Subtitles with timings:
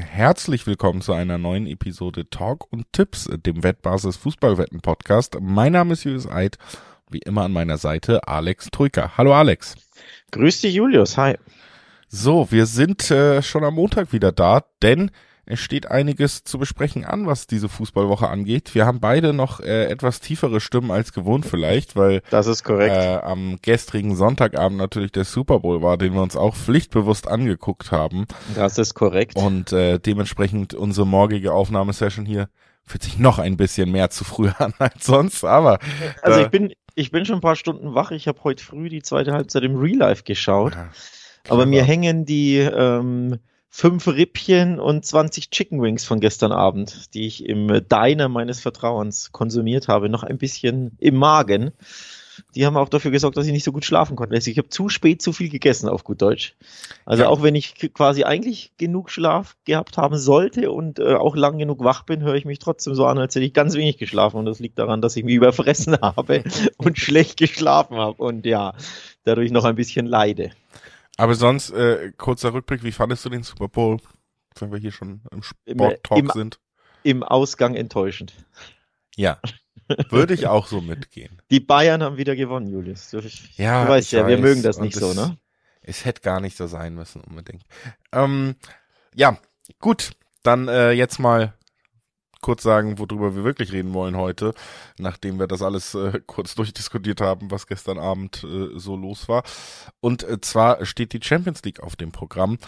[0.00, 5.36] herzlich willkommen zu einer neuen Episode Talk und Tipps, dem Wettbasis Fußballwetten Podcast.
[5.40, 6.56] Mein Name ist Julius Eid,
[7.10, 9.16] wie immer an meiner Seite Alex Troika.
[9.16, 9.76] Hallo Alex.
[10.32, 11.36] Grüß dich Julius, hi.
[12.08, 15.10] So, wir sind äh, schon am Montag wieder da, denn
[15.50, 18.74] es steht einiges zu besprechen an, was diese Fußballwoche angeht.
[18.74, 22.96] Wir haben beide noch äh, etwas tiefere Stimmen als gewohnt vielleicht, weil das ist korrekt.
[22.96, 27.90] Äh, am gestrigen Sonntagabend natürlich der Super Bowl war, den wir uns auch pflichtbewusst angeguckt
[27.90, 28.26] haben.
[28.54, 29.36] Das ist korrekt.
[29.36, 32.48] Und äh, dementsprechend unsere morgige Aufnahmesession hier
[32.84, 35.78] fühlt sich noch ein bisschen mehr zu früh an als sonst, aber
[36.22, 38.10] also ich bin ich bin schon ein paar Stunden wach.
[38.10, 40.74] Ich habe heute früh die zweite Halbzeit im Real Life geschaut.
[40.74, 40.90] Ja,
[41.48, 43.38] aber mir hängen die ähm,
[43.70, 49.30] fünf Rippchen und 20 Chicken Wings von gestern Abend, die ich im Diner meines Vertrauens
[49.30, 51.70] konsumiert habe, noch ein bisschen im Magen.
[52.54, 54.34] Die haben auch dafür gesorgt, dass ich nicht so gut schlafen konnte.
[54.34, 56.56] Also ich habe zu spät zu viel gegessen, auf gut Deutsch.
[57.04, 57.28] Also ja.
[57.28, 61.84] auch wenn ich quasi eigentlich genug Schlaf gehabt haben sollte und äh, auch lang genug
[61.84, 64.36] wach bin, höre ich mich trotzdem so an, als hätte ich ganz wenig geschlafen.
[64.38, 66.42] Und das liegt daran, dass ich mich überfressen habe
[66.76, 68.74] und schlecht geschlafen habe und ja,
[69.24, 70.50] dadurch noch ein bisschen leide.
[71.16, 73.98] Aber sonst, äh, kurzer Rückblick, wie fandest du den Super Bowl,
[74.58, 76.60] wenn wir hier schon im Sport-Talk sind?
[77.02, 78.34] Im Ausgang enttäuschend.
[79.16, 79.40] Ja,
[80.10, 81.42] würde ich auch so mitgehen.
[81.50, 83.10] Die Bayern haben wieder gewonnen, Julius.
[83.10, 83.20] Du,
[83.56, 84.28] ja, du weißt ja, weiß.
[84.28, 85.38] wir mögen das nicht so, ne?
[85.82, 87.64] Es hätte gar nicht so sein müssen, unbedingt.
[88.12, 88.56] Ähm,
[89.14, 89.38] ja,
[89.78, 91.54] gut, dann äh, jetzt mal
[92.40, 94.54] kurz sagen, worüber wir wirklich reden wollen heute,
[94.98, 99.42] nachdem wir das alles äh, kurz durchdiskutiert haben, was gestern Abend äh, so los war.
[100.00, 102.58] Und äh, zwar steht die Champions League auf dem Programm,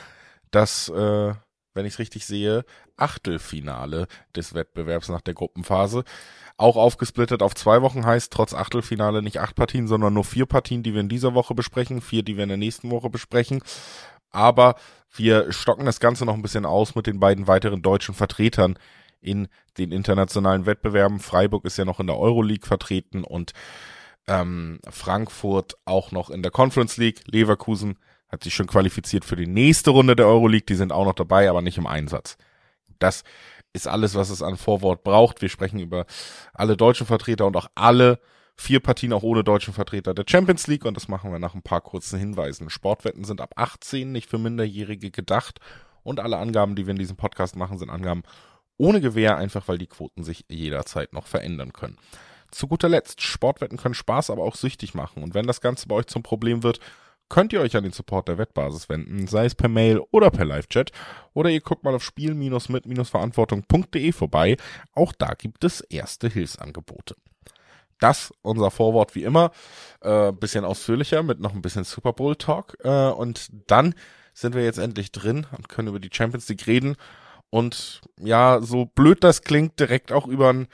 [0.51, 1.35] das, äh,
[1.75, 2.65] wenn ich es richtig sehe,
[2.97, 4.07] Achtelfinale
[4.37, 6.05] des Wettbewerbs nach der Gruppenphase.
[6.59, 10.83] Auch aufgesplittet auf zwei Wochen heißt trotz Achtelfinale nicht acht Partien, sondern nur vier Partien,
[10.83, 13.63] die wir in dieser Woche besprechen, vier, die wir in der nächsten Woche besprechen.
[14.31, 14.77] Aber
[15.15, 18.79] wir stocken das Ganze noch ein bisschen aus mit den beiden weiteren deutschen Vertretern
[19.23, 21.21] in den internationalen Wettbewerben.
[21.21, 23.53] Freiburg ist ja noch in der Euroleague vertreten und
[24.29, 27.23] ähm, Frankfurt auch noch in der Conference League.
[27.27, 30.67] Leverkusen hat sich schon qualifiziert für die nächste Runde der Euroleague.
[30.67, 32.37] Die sind auch noch dabei, aber nicht im Einsatz.
[32.99, 33.25] Das
[33.73, 35.43] ist alles, was es an Vorwort braucht.
[35.43, 36.07] Wir sprechen über
[36.53, 38.21] alle deutschen Vertreter und auch alle
[38.57, 41.63] vier Partien auch ohne deutschen Vertreter der Champions League und das machen wir nach ein
[41.63, 42.71] paar kurzen Hinweisen.
[42.71, 45.59] Sportwetten sind ab 18 nicht für Minderjährige gedacht
[46.03, 48.23] und alle Angaben, die wir in diesem Podcast machen, sind Angaben
[48.83, 51.99] ohne Gewähr, einfach weil die Quoten sich jederzeit noch verändern können.
[52.51, 55.23] Zu guter Letzt, Sportwetten können Spaß, aber auch süchtig machen.
[55.23, 56.81] Und wenn das Ganze bei euch zum Problem wird,
[57.29, 60.45] könnt ihr euch an den Support der Wettbasis wenden, sei es per Mail oder per
[60.45, 60.91] Live-Chat.
[61.33, 64.57] Oder ihr guckt mal auf spiel-mit-verantwortung.de vorbei.
[64.95, 67.15] Auch da gibt es erste Hilfsangebote.
[68.01, 69.53] Das unser Vorwort wie immer.
[70.01, 72.77] Äh, bisschen ausführlicher mit noch ein bisschen Super Bowl Talk.
[72.83, 73.95] Äh, und dann
[74.35, 76.97] sind wir jetzt endlich drin und können über die Champions League reden.
[77.53, 80.69] Und ja, so blöd das klingt, direkt auch über ein,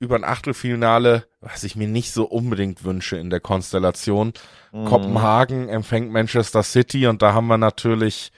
[0.00, 4.32] über ein Achtelfinale, was ich mir nicht so unbedingt wünsche in der Konstellation.
[4.72, 4.86] Mhm.
[4.86, 8.32] Kopenhagen empfängt Manchester City und da haben wir natürlich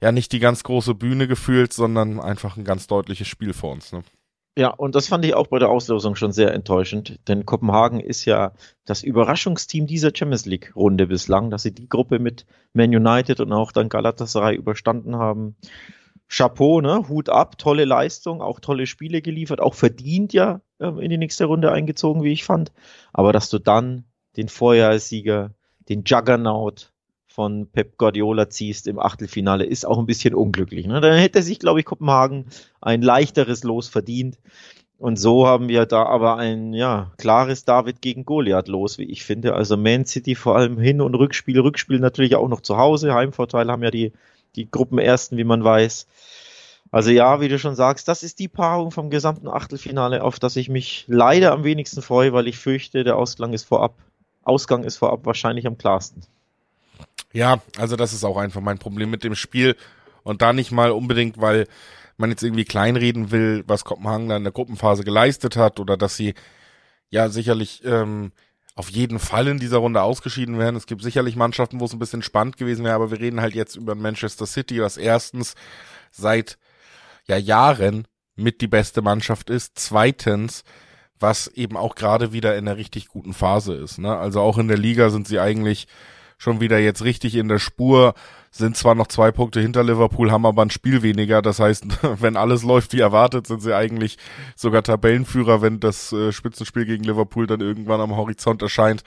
[0.00, 3.92] ja nicht die ganz große Bühne gefühlt, sondern einfach ein ganz deutliches Spiel vor uns.
[3.92, 4.02] Ne?
[4.58, 8.24] Ja, und das fand ich auch bei der Auslosung schon sehr enttäuschend, denn Kopenhagen ist
[8.24, 8.50] ja
[8.84, 13.52] das Überraschungsteam dieser Champions League Runde bislang, dass sie die Gruppe mit Man United und
[13.52, 15.54] auch dann Galatasaray überstanden haben.
[16.30, 17.08] Chapeau, ne?
[17.08, 21.46] Hut ab, tolle Leistung, auch tolle Spiele geliefert, auch verdient ja ähm, in die nächste
[21.46, 22.72] Runde eingezogen, wie ich fand.
[23.12, 24.04] Aber dass du dann
[24.36, 25.50] den Vorjahressieger,
[25.88, 26.92] den Juggernaut
[27.26, 30.86] von Pep Guardiola ziehst im Achtelfinale, ist auch ein bisschen unglücklich.
[30.86, 31.00] Ne?
[31.00, 32.46] Dann hätte sich, glaube ich, Kopenhagen
[32.80, 34.38] ein leichteres Los verdient.
[34.98, 39.24] Und so haben wir da aber ein ja klares David gegen Goliath los, wie ich
[39.24, 39.54] finde.
[39.54, 43.14] Also Man City vor allem Hin- und Rückspiel, Rückspiel natürlich auch noch zu Hause.
[43.14, 44.12] Heimvorteil haben ja die
[44.56, 46.06] die Gruppenersten, wie man weiß.
[46.90, 50.56] Also ja, wie du schon sagst, das ist die Paarung vom gesamten Achtelfinale, auf das
[50.56, 53.94] ich mich leider am wenigsten freue, weil ich fürchte, der Ausgang ist vorab,
[54.42, 56.22] Ausgang ist vorab wahrscheinlich am klarsten.
[57.32, 59.76] Ja, also das ist auch einfach mein Problem mit dem Spiel
[60.24, 61.68] und da nicht mal unbedingt, weil
[62.16, 66.16] man jetzt irgendwie kleinreden will, was Kopenhagen da in der Gruppenphase geleistet hat oder dass
[66.16, 66.34] sie
[67.08, 68.32] ja sicherlich ähm,
[68.80, 70.74] auf jeden Fall in dieser Runde ausgeschieden werden.
[70.74, 73.54] Es gibt sicherlich Mannschaften, wo es ein bisschen spannend gewesen wäre, aber wir reden halt
[73.54, 75.54] jetzt über Manchester City, was erstens
[76.10, 76.56] seit
[77.28, 79.72] ja Jahren mit die beste Mannschaft ist.
[79.74, 80.64] Zweitens,
[81.18, 83.98] was eben auch gerade wieder in einer richtig guten Phase ist.
[83.98, 84.16] Ne?
[84.16, 85.86] Also auch in der Liga sind sie eigentlich
[86.38, 88.14] schon wieder jetzt richtig in der Spur,
[88.50, 91.40] sind zwar noch zwei Punkte hinter Liverpool, haben aber ein Spiel weniger.
[91.40, 91.86] Das heißt,
[92.20, 94.18] wenn alles läuft wie erwartet, sind sie eigentlich
[94.56, 99.02] sogar Tabellenführer, wenn das äh, Spitzenspiel gegen Liverpool dann irgendwann am Horizont erscheint.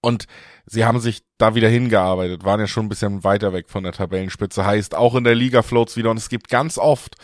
[0.00, 0.26] Und
[0.64, 3.92] sie haben sich da wieder hingearbeitet, waren ja schon ein bisschen weiter weg von der
[3.92, 4.64] Tabellenspitze.
[4.64, 6.10] Heißt, auch in der Liga floats wieder.
[6.10, 7.16] Und es gibt ganz oft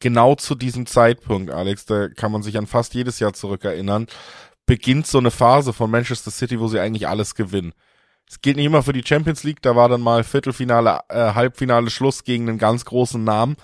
[0.00, 4.06] genau zu diesem Zeitpunkt, Alex, da kann man sich an fast jedes Jahr zurückerinnern,
[4.66, 7.72] beginnt so eine Phase von Manchester City, wo sie eigentlich alles gewinnen.
[8.30, 11.90] Es gilt nicht immer für die Champions League, da war dann mal Viertelfinale, äh, Halbfinale
[11.90, 13.56] Schluss gegen einen ganz großen Namen.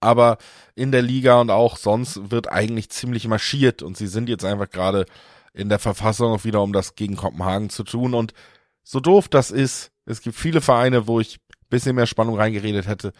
[0.00, 0.38] Aber
[0.74, 4.68] in der Liga und auch sonst wird eigentlich ziemlich marschiert und sie sind jetzt einfach
[4.68, 5.06] gerade
[5.54, 8.14] in der Verfassung wieder, um das gegen Kopenhagen zu tun.
[8.14, 8.34] Und
[8.82, 13.12] so doof das ist, es gibt viele Vereine, wo ich bisschen mehr Spannung reingeredet hätte.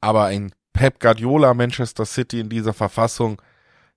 [0.00, 3.40] Aber ein Pep Guardiola Manchester City in dieser Verfassung,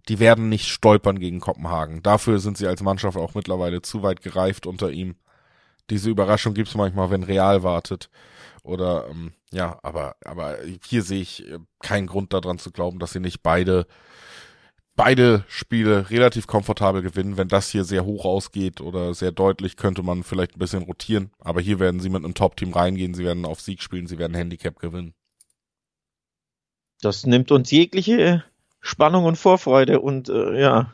[0.07, 2.04] die werden nicht stolpern gegen Kopenhagen.
[2.04, 5.16] Dafür sind sie als Mannschaft auch mittlerweile zu weit gereift unter ihm.
[5.89, 8.10] Diese Überraschung gibt's manchmal, wenn Real wartet.
[8.63, 13.13] Oder ähm, ja, aber aber hier sehe ich äh, keinen Grund daran zu glauben, dass
[13.13, 13.88] sie nicht beide
[14.98, 17.38] beide Spiele relativ komfortabel gewinnen.
[17.38, 21.31] Wenn das hier sehr hoch ausgeht oder sehr deutlich, könnte man vielleicht ein bisschen rotieren.
[21.39, 23.13] Aber hier werden sie mit einem Top-Team reingehen.
[23.13, 24.07] Sie werden auf Sieg spielen.
[24.07, 25.13] Sie werden Handicap gewinnen.
[27.00, 28.44] Das nimmt uns jegliche
[28.81, 30.94] Spannung und Vorfreude und äh, ja,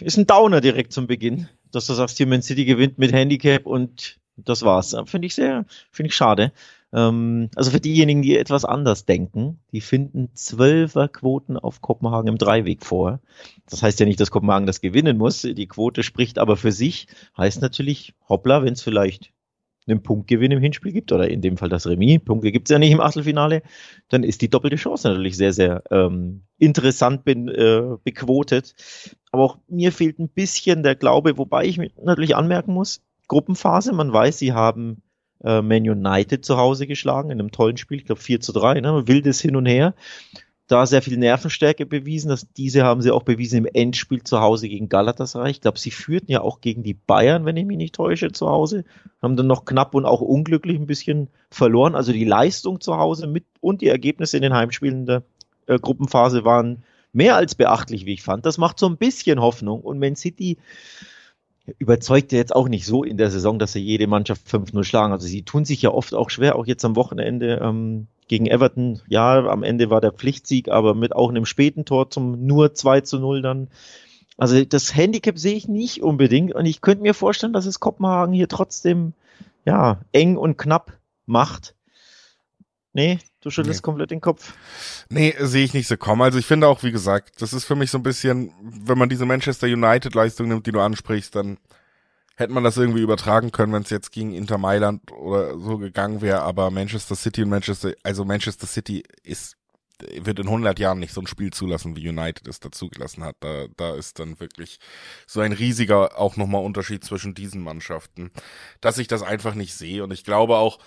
[0.00, 3.66] ist ein Downer direkt zum Beginn, dass du sagst, hier Man City gewinnt mit Handicap
[3.66, 4.96] und das war's.
[5.06, 6.52] Finde ich sehr, finde ich schade.
[6.92, 12.84] Ähm, also für diejenigen, die etwas anders denken, die finden Zwölferquoten auf Kopenhagen im Dreiweg
[12.84, 13.20] vor.
[13.68, 15.42] Das heißt ja nicht, dass Kopenhagen das gewinnen muss.
[15.42, 17.08] Die Quote spricht aber für sich.
[17.36, 19.32] Heißt natürlich, hoppla, wenn es vielleicht
[19.86, 22.78] einen Punktgewinn im Hinspiel gibt, oder in dem Fall das Remis, Punkte gibt es ja
[22.78, 23.62] nicht im Achtelfinale,
[24.08, 28.74] dann ist die doppelte Chance natürlich sehr, sehr ähm, interessant bin, äh, bequotet.
[29.30, 34.12] Aber auch mir fehlt ein bisschen der Glaube, wobei ich natürlich anmerken muss, Gruppenphase, man
[34.12, 35.02] weiß, sie haben
[35.42, 38.80] äh, Man United zu Hause geschlagen in einem tollen Spiel, ich glaube 4 zu 3,
[38.80, 39.06] ne?
[39.06, 39.94] wildes Hin und Her
[40.66, 42.28] da sehr viel Nervenstärke bewiesen.
[42.28, 45.50] Dass diese haben sie auch bewiesen im Endspiel zu Hause gegen Galatasaray.
[45.50, 48.48] Ich glaube, sie führten ja auch gegen die Bayern, wenn ich mich nicht täusche, zu
[48.48, 48.84] Hause.
[49.22, 51.94] Haben dann noch knapp und auch unglücklich ein bisschen verloren.
[51.94, 55.22] Also die Leistung zu Hause mit und die Ergebnisse in den Heimspielen der
[55.66, 58.44] äh, Gruppenphase waren mehr als beachtlich, wie ich fand.
[58.44, 59.80] Das macht so ein bisschen Hoffnung.
[59.80, 60.58] Und Man City
[61.78, 65.12] überzeugt ja jetzt auch nicht so in der Saison, dass sie jede Mannschaft 5-0 schlagen.
[65.12, 69.00] Also sie tun sich ja oft auch schwer, auch jetzt am Wochenende ähm, gegen Everton.
[69.08, 73.00] Ja, am Ende war der Pflichtsieg, aber mit auch einem späten Tor zum nur 2
[73.02, 73.68] zu 0 dann.
[74.36, 78.34] Also das Handicap sehe ich nicht unbedingt und ich könnte mir vorstellen, dass es Kopenhagen
[78.34, 79.14] hier trotzdem
[79.64, 81.74] ja eng und knapp macht.
[82.92, 83.84] Nee, du schüttelst nee.
[83.84, 84.54] komplett den Kopf.
[85.10, 86.22] Nee, sehe ich nicht so kommen.
[86.22, 89.08] Also ich finde auch, wie gesagt, das ist für mich so ein bisschen, wenn man
[89.08, 91.58] diese Manchester United Leistung nimmt, die du ansprichst, dann
[92.36, 96.20] hätte man das irgendwie übertragen können, wenn es jetzt gegen Inter Mailand oder so gegangen
[96.20, 99.56] wäre, aber Manchester City und Manchester, also Manchester City ist
[100.00, 103.36] wird in 100 Jahren nicht so ein Spiel zulassen, wie United es dazugelassen hat.
[103.40, 104.78] Da, da ist dann wirklich
[105.26, 108.32] so ein riesiger auch nochmal Unterschied zwischen diesen Mannschaften,
[108.80, 110.02] dass ich das einfach nicht sehe.
[110.02, 110.78] Und ich glaube auch,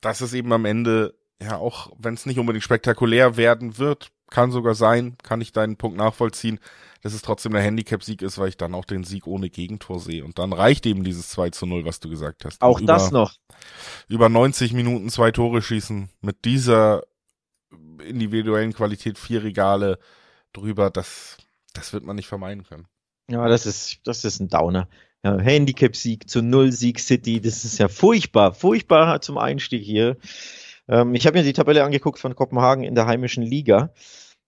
[0.00, 4.50] dass es eben am Ende, ja, auch wenn es nicht unbedingt spektakulär werden wird, kann
[4.50, 6.58] sogar sein, kann ich deinen Punkt nachvollziehen,
[7.02, 10.24] dass es trotzdem der Handicap-Sieg ist, weil ich dann auch den Sieg ohne Gegentor sehe.
[10.24, 12.60] Und dann reicht eben dieses 2 zu 0, was du gesagt hast.
[12.60, 13.34] Auch über, das noch.
[14.08, 17.04] Über 90 Minuten zwei Tore schießen mit dieser
[18.02, 19.98] individuellen Qualität, vier Regale
[20.52, 21.36] drüber, das,
[21.72, 22.86] das wird man nicht vermeiden können.
[23.30, 24.88] Ja, das ist, das ist ein Downer.
[25.24, 30.16] Ja, Handicap-Sieg zu Null Sieg City, das ist ja furchtbar, furchtbar zum Einstieg hier.
[30.88, 33.90] Ähm, ich habe mir die Tabelle angeguckt von Kopenhagen in der heimischen Liga.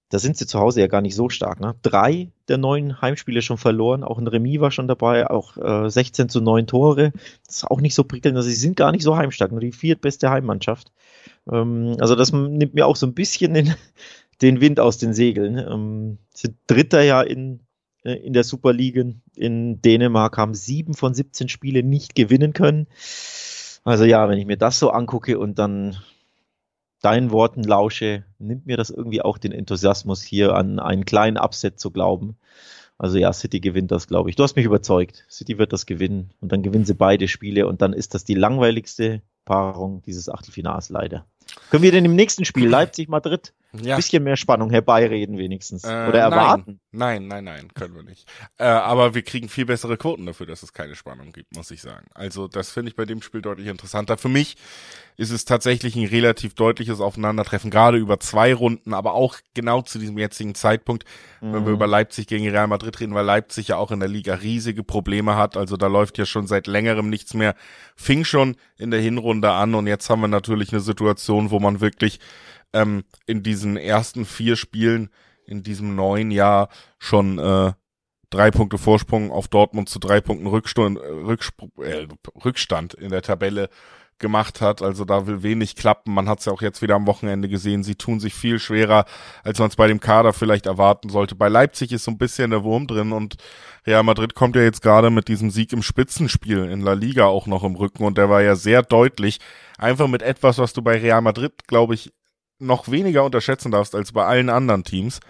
[0.08, 1.60] Da sind sie zu Hause ja gar nicht so stark.
[1.60, 1.76] Ne?
[1.82, 6.28] Drei der neun Heimspiele schon verloren, auch ein Remis war schon dabei, auch äh, 16
[6.28, 7.12] zu 9 Tore.
[7.46, 9.72] Das ist auch nicht so prickelnd, also sie sind gar nicht so heimstark, nur die
[9.72, 10.90] viertbeste Heimmannschaft.
[11.50, 13.74] Ähm, also das nimmt mir auch so ein bisschen den,
[14.42, 15.58] den Wind aus den Segeln.
[15.58, 17.60] Ähm, sind Dritter ja in
[18.02, 18.96] äh, in der Super League
[19.36, 22.86] in Dänemark, haben sieben von 17 Spiele nicht gewinnen können.
[23.84, 25.96] Also ja, wenn ich mir das so angucke und dann
[27.00, 31.80] deinen Worten lausche, nimmt mir das irgendwie auch den Enthusiasmus hier an einen kleinen Upset
[31.80, 32.36] zu glauben.
[32.98, 34.36] Also ja, City gewinnt das, glaube ich.
[34.36, 35.24] Du hast mich überzeugt.
[35.30, 38.34] City wird das gewinnen und dann gewinnen sie beide Spiele und dann ist das die
[38.34, 41.24] langweiligste Paarung dieses Achtelfinals leider.
[41.70, 43.96] Können wir denn im nächsten Spiel Leipzig-Madrid ja.
[43.96, 45.84] bisschen mehr Spannung herbeireden wenigstens?
[45.84, 46.80] Äh, Oder erwarten?
[46.92, 48.28] Nein, nein, nein, nein können wir nicht.
[48.58, 51.80] Äh, aber wir kriegen viel bessere Quoten dafür, dass es keine Spannung gibt, muss ich
[51.80, 52.06] sagen.
[52.14, 54.16] Also das finde ich bei dem Spiel deutlich interessanter.
[54.16, 54.56] Für mich
[55.20, 59.98] ist es tatsächlich ein relativ deutliches Aufeinandertreffen, gerade über zwei Runden, aber auch genau zu
[59.98, 61.04] diesem jetzigen Zeitpunkt,
[61.42, 61.52] mhm.
[61.52, 61.74] wenn wir mhm.
[61.74, 65.36] über Leipzig gegen Real Madrid reden, weil Leipzig ja auch in der Liga riesige Probleme
[65.36, 65.58] hat.
[65.58, 67.54] Also da läuft ja schon seit längerem nichts mehr.
[67.96, 71.82] Fing schon in der Hinrunde an und jetzt haben wir natürlich eine Situation, wo man
[71.82, 72.18] wirklich
[72.72, 75.10] ähm, in diesen ersten vier Spielen
[75.44, 77.72] in diesem neuen Jahr schon äh,
[78.30, 80.98] drei Punkte Vorsprung auf Dortmund zu drei Punkten Rückstand,
[81.78, 82.06] äh,
[82.42, 83.68] Rückstand in der Tabelle
[84.20, 84.82] gemacht hat.
[84.82, 86.14] Also da will wenig klappen.
[86.14, 87.82] Man hat es ja auch jetzt wieder am Wochenende gesehen.
[87.82, 89.04] Sie tun sich viel schwerer,
[89.42, 91.34] als man es bei dem Kader vielleicht erwarten sollte.
[91.34, 93.36] Bei Leipzig ist so ein bisschen der Wurm drin und
[93.86, 97.46] Real Madrid kommt ja jetzt gerade mit diesem Sieg im Spitzenspiel in La Liga auch
[97.46, 99.38] noch im Rücken und der war ja sehr deutlich.
[99.78, 102.12] Einfach mit etwas, was du bei Real Madrid, glaube ich,
[102.58, 105.20] noch weniger unterschätzen darfst als bei allen anderen Teams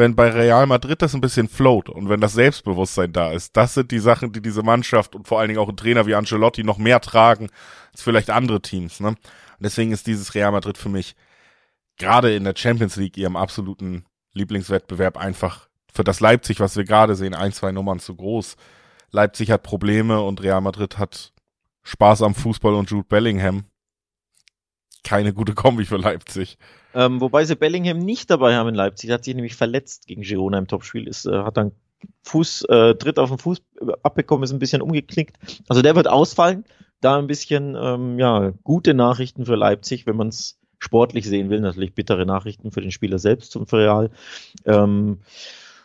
[0.00, 3.74] wenn bei Real Madrid das ein bisschen float und wenn das Selbstbewusstsein da ist, das
[3.74, 6.64] sind die Sachen, die diese Mannschaft und vor allen Dingen auch ein Trainer wie Ancelotti
[6.64, 7.48] noch mehr tragen
[7.92, 9.00] als vielleicht andere Teams.
[9.00, 9.08] Ne?
[9.08, 9.18] Und
[9.60, 11.16] deswegen ist dieses Real Madrid für mich
[11.98, 17.14] gerade in der Champions League ihrem absoluten Lieblingswettbewerb einfach für das Leipzig, was wir gerade
[17.14, 18.56] sehen, ein, zwei Nummern zu groß.
[19.10, 21.34] Leipzig hat Probleme und Real Madrid hat
[21.82, 23.64] Spaß am Fußball und Jude Bellingham.
[25.04, 26.58] Keine gute Kombi für Leipzig.
[26.94, 29.10] Ähm, wobei sie Bellingham nicht dabei haben in Leipzig.
[29.10, 31.06] Hat sich nämlich verletzt gegen Girona im Topspiel.
[31.06, 31.72] Ist, äh, hat dann
[32.24, 33.62] Fuß, äh, Tritt auf den Fuß
[34.02, 35.36] abbekommen, ist ein bisschen umgeknickt.
[35.68, 36.64] Also der wird ausfallen.
[37.00, 41.60] Da ein bisschen, ähm, ja, gute Nachrichten für Leipzig, wenn man es sportlich sehen will.
[41.60, 44.10] Natürlich bittere Nachrichten für den Spieler selbst und für Real.
[44.66, 45.20] Ähm,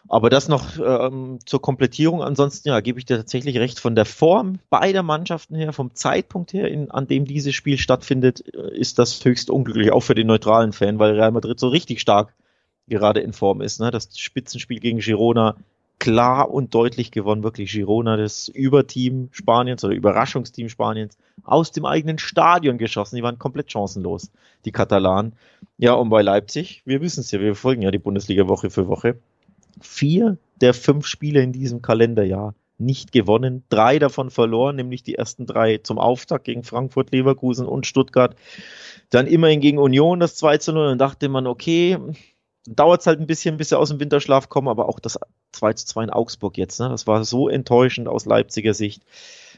[0.08, 2.22] aber das noch ähm, zur Komplettierung.
[2.22, 3.80] Ansonsten, ja, gebe ich dir tatsächlich recht.
[3.80, 8.44] Von der Form beider Mannschaften her, vom Zeitpunkt her, in, an dem dieses Spiel stattfindet,
[8.54, 12.02] äh, ist das höchst unglücklich, auch für den neutralen Fan, weil Real Madrid so richtig
[12.02, 12.34] stark
[12.88, 13.80] gerade in Form ist.
[13.80, 13.90] Ne?
[13.90, 15.56] Das Spitzenspiel gegen Girona
[15.98, 22.20] klar und deutlich gewonnen, wirklich Girona, das Überteam Spaniens oder Überraschungsteam Spaniens, aus dem eigenen
[22.20, 23.16] Stadion geschossen.
[23.16, 24.30] Die waren komplett chancenlos,
[24.66, 25.34] die Katalanen.
[25.78, 28.88] Ja, und bei Leipzig, wir wissen es ja, wir folgen ja die Bundesliga Woche für
[28.88, 29.18] Woche
[29.82, 35.46] vier der fünf Spiele in diesem Kalenderjahr nicht gewonnen, drei davon verloren, nämlich die ersten
[35.46, 38.36] drei zum Auftakt gegen Frankfurt, Leverkusen und Stuttgart.
[39.10, 40.90] Dann immerhin gegen Union das 2 zu 0.
[40.90, 41.98] Dann dachte man, okay,
[42.68, 45.20] dauert es halt ein bisschen, bis sie aus dem Winterschlaf kommen, aber auch das
[45.54, 46.90] 2 zu 2 in Augsburg jetzt, ne?
[46.90, 49.04] das war so enttäuschend aus Leipziger Sicht.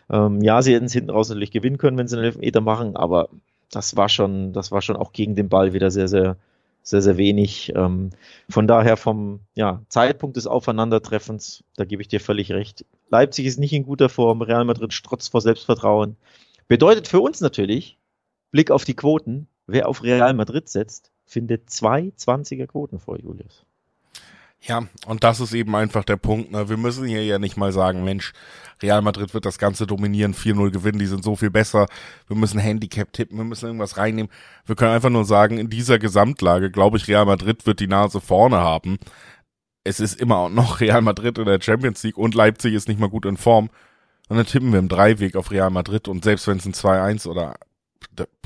[0.09, 2.95] Ähm, ja, sie hätten es hinten raus natürlich gewinnen können, wenn sie einen Elfmeter machen,
[2.95, 3.29] aber
[3.71, 6.37] das war schon, das war schon auch gegen den Ball wieder sehr, sehr
[6.89, 7.73] sehr, sehr wenig.
[7.75, 8.11] Ähm,
[8.49, 12.85] von daher vom ja, Zeitpunkt des Aufeinandertreffens, da gebe ich dir völlig recht.
[13.09, 16.15] Leipzig ist nicht in guter Form, Real Madrid strotzt vor Selbstvertrauen.
[16.67, 17.97] Bedeutet für uns natürlich,
[18.51, 23.65] Blick auf die Quoten, wer auf Real Madrid setzt, findet zwei 20er Quoten vor, Julius.
[24.61, 26.51] Ja, und das ist eben einfach der Punkt.
[26.51, 26.67] Ne?
[26.67, 28.33] Wir müssen hier ja nicht mal sagen, Mensch,
[28.81, 31.87] Real Madrid wird das Ganze dominieren, 4-0 gewinnen, die sind so viel besser.
[32.27, 34.31] Wir müssen Handicap tippen, wir müssen irgendwas reinnehmen.
[34.65, 38.19] Wir können einfach nur sagen, in dieser Gesamtlage, glaube ich, Real Madrid wird die Nase
[38.19, 38.97] vorne haben.
[39.83, 43.09] Es ist immer noch Real Madrid in der Champions League und Leipzig ist nicht mal
[43.09, 43.69] gut in Form.
[44.27, 47.27] Und dann tippen wir im Dreiweg auf Real Madrid und selbst wenn es ein 2-1
[47.27, 47.55] oder,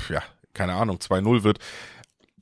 [0.10, 0.22] ja,
[0.54, 1.60] keine Ahnung, 2-0 wird,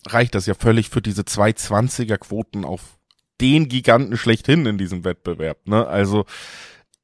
[0.07, 2.98] reicht das ja völlig für diese 220er Quoten auf
[3.41, 5.67] den Giganten schlechthin in diesem Wettbewerb.
[5.67, 5.87] Ne?
[5.87, 6.25] Also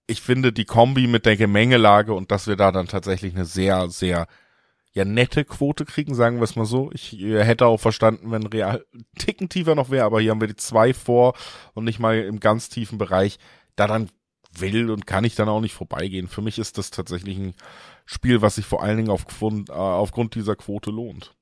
[0.08, 3.90] ich finde die Kombi mit der Gemengelage und dass wir da dann tatsächlich eine sehr,
[3.90, 4.28] sehr
[4.94, 6.90] ja nette Quote kriegen, sagen wir es mal so.
[6.94, 8.86] Ich äh, hätte auch verstanden, wenn Real
[9.20, 11.34] Ticken tiefer noch wäre, aber hier haben wir die zwei vor
[11.74, 13.38] und nicht mal im ganz tiefen Bereich.
[13.76, 14.10] Da dann
[14.58, 16.30] will und kann ich dann auch nicht vorbeigehen.
[16.30, 17.56] Für mich ist das tatsächlich ein
[18.06, 21.36] Spiel, was sich vor allen Dingen aufgrund, äh, aufgrund dieser Quote lohnt.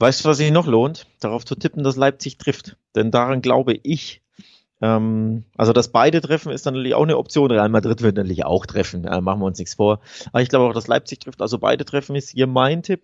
[0.00, 1.06] Weißt du, was sich noch lohnt?
[1.20, 2.78] Darauf zu tippen, dass Leipzig trifft.
[2.96, 4.22] Denn daran glaube ich.
[4.80, 7.50] Ähm, also, dass beide treffen, ist natürlich auch eine Option.
[7.50, 9.04] Real Madrid wird natürlich auch treffen.
[9.04, 10.00] Äh, machen wir uns nichts vor.
[10.32, 11.42] Aber ich glaube auch, dass Leipzig trifft.
[11.42, 13.02] Also, beide treffen ist hier mein Tipp.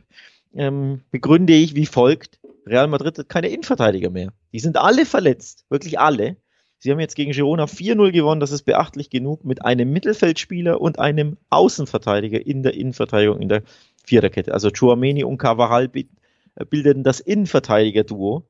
[0.54, 2.40] Ähm, begründe ich wie folgt.
[2.66, 4.32] Real Madrid hat keine Innenverteidiger mehr.
[4.54, 5.66] Die sind alle verletzt.
[5.68, 6.36] Wirklich alle.
[6.78, 8.40] Sie haben jetzt gegen Girona 4-0 gewonnen.
[8.40, 13.62] Das ist beachtlich genug mit einem Mittelfeldspieler und einem Außenverteidiger in der Innenverteidigung in der
[14.02, 14.54] Viererkette.
[14.54, 15.88] Also Chouameni und Carvajal
[16.64, 18.48] bildeten das Innenverteidiger-Duo,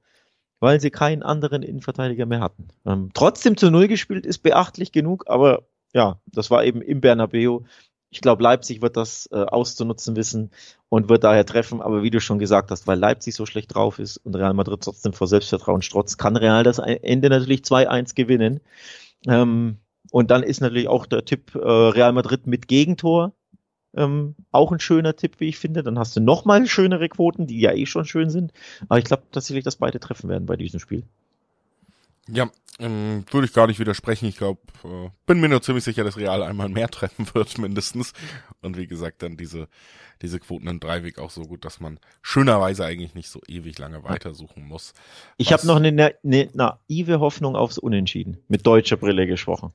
[0.60, 2.68] weil sie keinen anderen Innenverteidiger mehr hatten.
[2.86, 7.60] Ähm, trotzdem zu Null gespielt ist beachtlich genug, aber ja, das war eben im Bernabeu.
[8.10, 10.50] Ich glaube, Leipzig wird das äh, auszunutzen wissen
[10.88, 11.82] und wird daher treffen.
[11.82, 14.82] Aber wie du schon gesagt hast, weil Leipzig so schlecht drauf ist und Real Madrid
[14.82, 18.60] trotzdem vor Selbstvertrauen strotzt, kann Real das Ende natürlich 2-1 gewinnen.
[19.26, 19.78] Ähm,
[20.12, 23.32] und dann ist natürlich auch der Tipp äh, Real Madrid mit Gegentor
[23.96, 25.82] ähm, auch ein schöner Tipp, wie ich finde.
[25.82, 28.52] Dann hast du nochmal schönere Quoten, die ja eh schon schön sind.
[28.88, 31.04] Aber ich glaube tatsächlich, dass beide treffen werden bei diesem Spiel.
[32.28, 34.26] Ja, ähm, würde ich gar nicht widersprechen.
[34.26, 38.12] Ich glaube, äh, bin mir nur ziemlich sicher, dass Real einmal mehr treffen wird, mindestens.
[38.62, 39.68] Und wie gesagt, dann diese,
[40.22, 44.02] diese Quoten im Dreiweg auch so gut, dass man schönerweise eigentlich nicht so ewig lange
[44.04, 44.92] weitersuchen muss.
[45.36, 49.72] Ich habe noch eine, eine naive Hoffnung aufs Unentschieden, mit deutscher Brille gesprochen.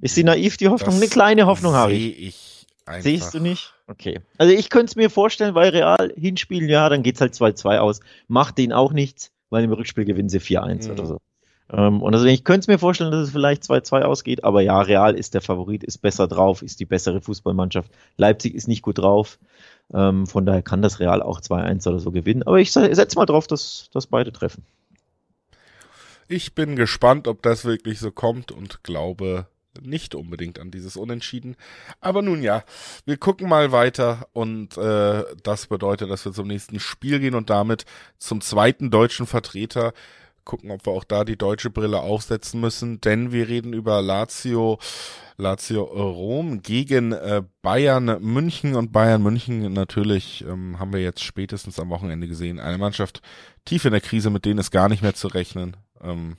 [0.00, 0.96] Ist sie naiv, die Hoffnung?
[0.96, 2.20] Eine kleine Hoffnung habe ich.
[2.20, 2.55] ich
[2.86, 3.02] Einfach.
[3.02, 3.74] Siehst du nicht?
[3.88, 4.20] Okay.
[4.38, 8.00] Also ich könnte es mir vorstellen, weil Real hinspielen, ja, dann geht's halt 2-2 aus.
[8.28, 10.92] Macht denen auch nichts, weil im Rückspiel gewinnen sie 4-1 mhm.
[10.92, 11.20] oder so.
[11.68, 14.80] Ähm, und also ich könnte es mir vorstellen, dass es vielleicht 2-2 ausgeht, aber ja,
[14.80, 17.90] Real ist der Favorit, ist besser drauf, ist die bessere Fußballmannschaft.
[18.16, 19.40] Leipzig ist nicht gut drauf.
[19.92, 22.44] Ähm, von daher kann das Real auch 2-1 oder so gewinnen.
[22.44, 24.64] Aber ich setze mal drauf, dass, dass beide treffen.
[26.28, 29.46] Ich bin gespannt, ob das wirklich so kommt und glaube
[29.82, 31.56] nicht unbedingt an dieses Unentschieden.
[32.00, 32.64] Aber nun ja,
[33.04, 37.50] wir gucken mal weiter und äh, das bedeutet, dass wir zum nächsten Spiel gehen und
[37.50, 37.84] damit
[38.18, 39.92] zum zweiten deutschen Vertreter
[40.46, 44.78] gucken, ob wir auch da die deutsche Brille aufsetzen müssen, denn wir reden über Lazio,
[45.36, 51.78] Lazio Rom gegen äh, Bayern München und Bayern München natürlich ähm, haben wir jetzt spätestens
[51.78, 52.58] am Wochenende gesehen.
[52.58, 53.20] Eine Mannschaft
[53.66, 55.76] tief in der Krise, mit denen ist gar nicht mehr zu rechnen.
[56.00, 56.38] Ähm,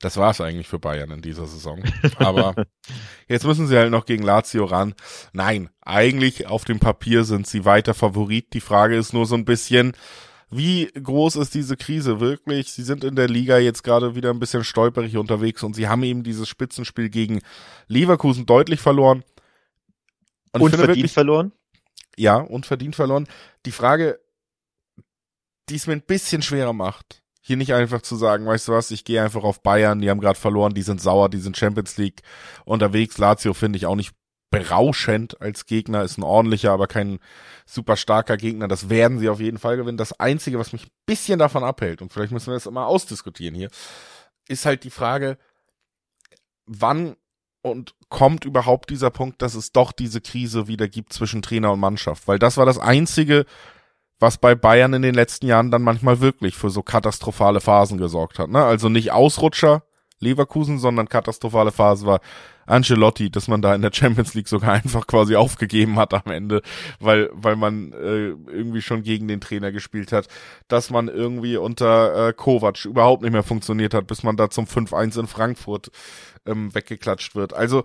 [0.00, 1.82] das war es eigentlich für Bayern in dieser Saison.
[2.16, 2.54] Aber
[3.28, 4.94] jetzt müssen sie halt noch gegen Lazio ran.
[5.32, 8.52] Nein, eigentlich auf dem Papier sind sie weiter Favorit.
[8.52, 9.92] Die Frage ist nur so ein bisschen,
[10.50, 12.72] wie groß ist diese Krise wirklich?
[12.72, 16.02] Sie sind in der Liga jetzt gerade wieder ein bisschen stolperig unterwegs und sie haben
[16.02, 17.40] eben dieses Spitzenspiel gegen
[17.88, 19.24] Leverkusen deutlich verloren.
[20.52, 21.52] Und, und verdient wirklich, verloren?
[22.16, 23.26] Ja, und verdient verloren.
[23.64, 24.20] Die Frage,
[25.68, 28.90] die es mir ein bisschen schwerer macht, hier nicht einfach zu sagen, weißt du was,
[28.90, 31.96] ich gehe einfach auf Bayern, die haben gerade verloren, die sind sauer, die sind Champions
[31.96, 32.22] League
[32.64, 33.18] unterwegs.
[33.18, 34.16] Lazio finde ich auch nicht
[34.50, 37.20] berauschend als Gegner, ist ein ordentlicher, aber kein
[37.64, 38.66] super starker Gegner.
[38.66, 39.96] Das werden sie auf jeden Fall gewinnen.
[39.96, 43.54] Das Einzige, was mich ein bisschen davon abhält, und vielleicht müssen wir das immer ausdiskutieren
[43.54, 43.70] hier,
[44.48, 45.38] ist halt die Frage,
[46.66, 47.14] wann
[47.62, 51.78] und kommt überhaupt dieser Punkt, dass es doch diese Krise wieder gibt zwischen Trainer und
[51.78, 52.26] Mannschaft?
[52.26, 53.46] Weil das war das Einzige,
[54.18, 58.38] was bei Bayern in den letzten Jahren dann manchmal wirklich für so katastrophale Phasen gesorgt
[58.38, 58.50] hat.
[58.50, 58.64] Ne?
[58.64, 59.82] Also nicht Ausrutscher,
[60.20, 62.20] Leverkusen, sondern katastrophale Phase war
[62.66, 66.62] Ancelotti, dass man da in der Champions League sogar einfach quasi aufgegeben hat am Ende,
[66.98, 70.26] weil weil man äh, irgendwie schon gegen den Trainer gespielt hat,
[70.68, 74.64] dass man irgendwie unter äh, Kovac überhaupt nicht mehr funktioniert hat, bis man da zum
[74.64, 75.90] 5-1 in Frankfurt
[76.46, 77.54] ähm, weggeklatscht wird.
[77.54, 77.84] Also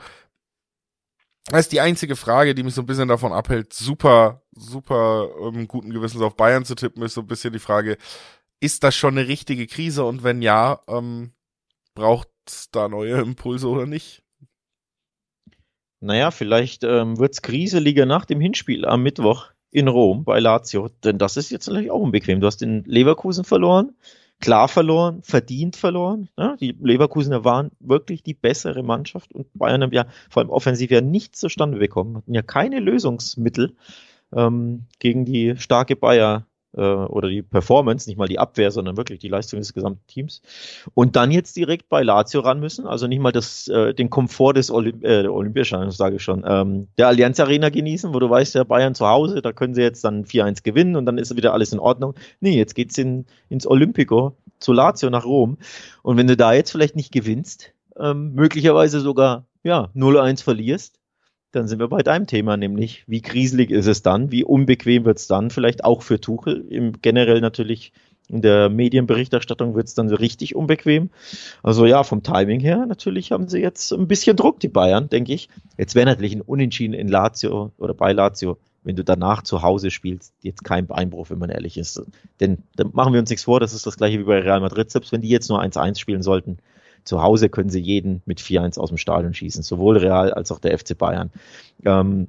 [1.46, 5.68] das ist die einzige Frage, die mich so ein bisschen davon abhält, super, super ähm,
[5.68, 7.98] guten Gewissens auf Bayern zu tippen, ist so ein bisschen die Frage,
[8.60, 11.34] ist das schon eine richtige Krise und wenn ja, ähm,
[11.96, 12.30] braucht
[12.72, 14.24] da neue Impulse oder nicht?
[16.00, 20.90] Naja, vielleicht ähm, wird es kriseliger nach dem Hinspiel am Mittwoch in Rom bei Lazio.
[21.04, 22.42] Denn das ist jetzt natürlich auch unbequem.
[22.42, 23.96] Du hast den Leverkusen verloren,
[24.42, 26.28] klar verloren, verdient verloren.
[26.38, 30.92] Ja, die Leverkusener waren wirklich die bessere Mannschaft und Bayern haben ja vor allem offensiv
[30.92, 33.76] ja nichts zustande bekommen, hatten ja keine Lösungsmittel
[34.34, 36.46] ähm, gegen die starke Bayer
[36.76, 40.42] äh, oder die Performance, nicht mal die Abwehr, sondern wirklich die Leistung des gesamten Teams.
[40.94, 44.54] Und dann jetzt direkt bei Lazio ran müssen, also nicht mal das, äh, den Komfort
[44.54, 48.56] des Olymp äh, Olympiasteins, sage ich schon, ähm, der Allianz Arena genießen, wo du weißt,
[48.56, 51.54] der Bayern zu Hause, da können sie jetzt dann 4-1 gewinnen und dann ist wieder
[51.54, 52.16] alles in Ordnung.
[52.40, 55.58] Nee, jetzt geht's in, ins Olympico zu Lazio nach Rom.
[56.04, 61.01] Und wenn du da jetzt vielleicht nicht gewinnst, ähm, möglicherweise sogar ja 0-1 verlierst,
[61.52, 65.18] dann sind wir bei deinem Thema, nämlich wie kriselig ist es dann, wie unbequem wird
[65.18, 67.92] es dann, vielleicht auch für Tuchel, im generell natürlich
[68.30, 71.10] in der Medienberichterstattung wird es dann richtig unbequem.
[71.64, 75.34] Also ja, vom Timing her natürlich haben sie jetzt ein bisschen Druck, die Bayern, denke
[75.34, 75.50] ich.
[75.78, 79.92] Jetzt wäre natürlich ein Unentschieden in Lazio oder bei Lazio, wenn du danach zu Hause
[79.92, 82.02] spielst, jetzt kein Beinbruch, wenn man ehrlich ist.
[82.40, 84.90] Denn dann machen wir uns nichts vor, das ist das gleiche wie bei Real Madrid.
[84.90, 86.58] Selbst wenn die jetzt nur 1-1 spielen sollten,
[87.04, 90.60] zu Hause können sie jeden mit 4-1 aus dem Stadion schießen, sowohl Real als auch
[90.60, 91.32] der FC Bayern.
[91.86, 92.28] Ähm,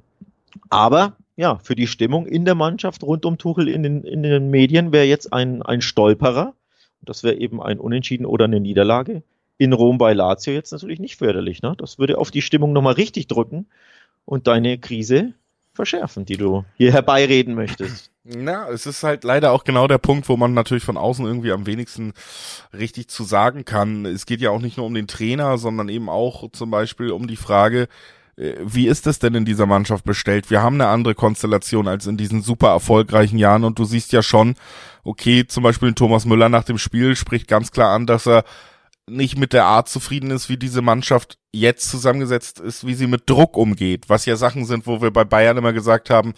[0.69, 4.49] aber ja, für die Stimmung in der Mannschaft rund um Tuchel in den, in den
[4.49, 6.53] Medien wäre jetzt ein, ein Stolperer.
[7.01, 9.23] Das wäre eben ein Unentschieden oder eine Niederlage.
[9.57, 11.61] In Rom bei Lazio jetzt natürlich nicht förderlich.
[11.61, 11.73] Ne?
[11.77, 13.67] Das würde auf die Stimmung nochmal richtig drücken
[14.25, 15.33] und deine Krise
[15.73, 18.11] verschärfen, die du hier herbeireden möchtest.
[18.23, 21.51] Na, es ist halt leider auch genau der Punkt, wo man natürlich von außen irgendwie
[21.51, 22.13] am wenigsten
[22.71, 24.05] richtig zu sagen kann.
[24.05, 27.27] Es geht ja auch nicht nur um den Trainer, sondern eben auch zum Beispiel um
[27.27, 27.87] die Frage,
[28.37, 30.49] äh, wie ist es denn in dieser Mannschaft bestellt?
[30.49, 34.23] Wir haben eine andere Konstellation als in diesen super erfolgreichen Jahren und du siehst ja
[34.23, 34.55] schon,
[35.03, 38.45] okay, zum Beispiel Thomas Müller nach dem Spiel spricht ganz klar an, dass er
[39.09, 43.29] nicht mit der Art zufrieden ist, wie diese Mannschaft jetzt zusammengesetzt ist, wie sie mit
[43.29, 46.33] Druck umgeht, was ja Sachen sind, wo wir bei Bayern immer gesagt haben,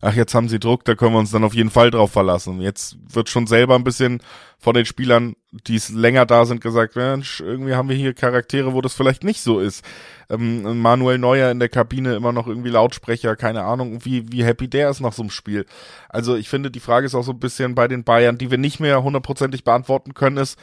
[0.00, 2.60] ach, jetzt haben sie Druck, da können wir uns dann auf jeden Fall drauf verlassen.
[2.60, 4.20] Jetzt wird schon selber ein bisschen
[4.58, 8.74] von den Spielern, die es länger da sind, gesagt, Mensch, irgendwie haben wir hier Charaktere,
[8.74, 9.84] wo das vielleicht nicht so ist.
[10.30, 14.68] Ähm, Manuel Neuer in der Kabine immer noch irgendwie Lautsprecher, keine Ahnung, wie, wie happy
[14.68, 15.66] der ist nach so einem Spiel.
[16.08, 18.58] Also ich finde, die Frage ist auch so ein bisschen bei den Bayern, die wir
[18.58, 20.58] nicht mehr hundertprozentig beantworten können, ist,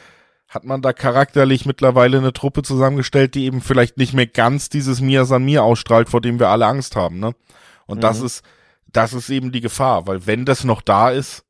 [0.52, 5.00] hat man da charakterlich mittlerweile eine Truppe zusammengestellt, die eben vielleicht nicht mehr ganz dieses
[5.00, 7.34] Mir san mir ausstrahlt, vor dem wir alle Angst haben, ne?
[7.86, 8.00] Und mhm.
[8.02, 8.44] das ist,
[8.86, 11.44] das ist eben die Gefahr, weil wenn das noch da ist,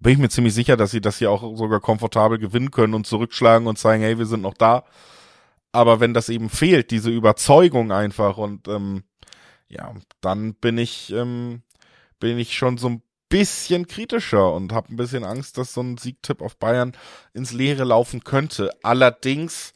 [0.00, 3.06] bin ich mir ziemlich sicher, dass sie das hier auch sogar komfortabel gewinnen können und
[3.06, 4.84] zurückschlagen und zeigen, hey, wir sind noch da.
[5.72, 9.02] Aber wenn das eben fehlt, diese Überzeugung einfach und ähm,
[9.68, 11.62] ja, dann bin ich ähm,
[12.18, 15.98] bin ich schon so ein bisschen kritischer und habe ein bisschen Angst, dass so ein
[15.98, 16.92] Siegtipp auf Bayern
[17.34, 18.70] ins Leere laufen könnte.
[18.82, 19.74] Allerdings,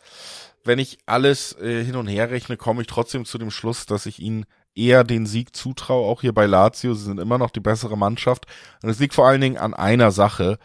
[0.64, 4.06] wenn ich alles äh, hin und her rechne, komme ich trotzdem zu dem Schluss, dass
[4.06, 6.94] ich ihnen eher den Sieg zutraue, auch hier bei Lazio.
[6.94, 8.46] Sie sind immer noch die bessere Mannschaft.
[8.82, 10.58] Und es liegt vor allen Dingen an einer Sache.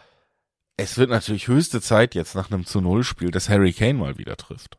[0.76, 4.18] Es wird natürlich höchste Zeit jetzt nach einem zu Null Spiel, dass Harry Kane mal
[4.18, 4.78] wieder trifft.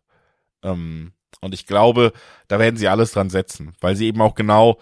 [0.64, 2.12] Ähm, und ich glaube,
[2.48, 4.80] da werden sie alles dran setzen, weil sie eben auch genau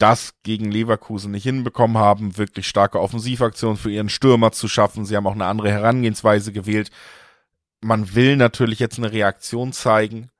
[0.00, 5.04] das gegen Leverkusen nicht hinbekommen haben, wirklich starke Offensivaktionen für ihren Stürmer zu schaffen.
[5.04, 6.90] Sie haben auch eine andere Herangehensweise gewählt.
[7.80, 10.30] Man will natürlich jetzt eine Reaktion zeigen.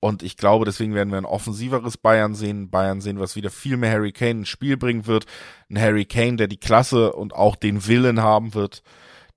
[0.00, 2.70] Und ich glaube, deswegen werden wir ein offensiveres Bayern sehen.
[2.70, 5.26] Bayern sehen, was wieder viel mehr Harry Kane ins Spiel bringen wird.
[5.68, 8.84] Ein Harry Kane, der die Klasse und auch den Willen haben wird,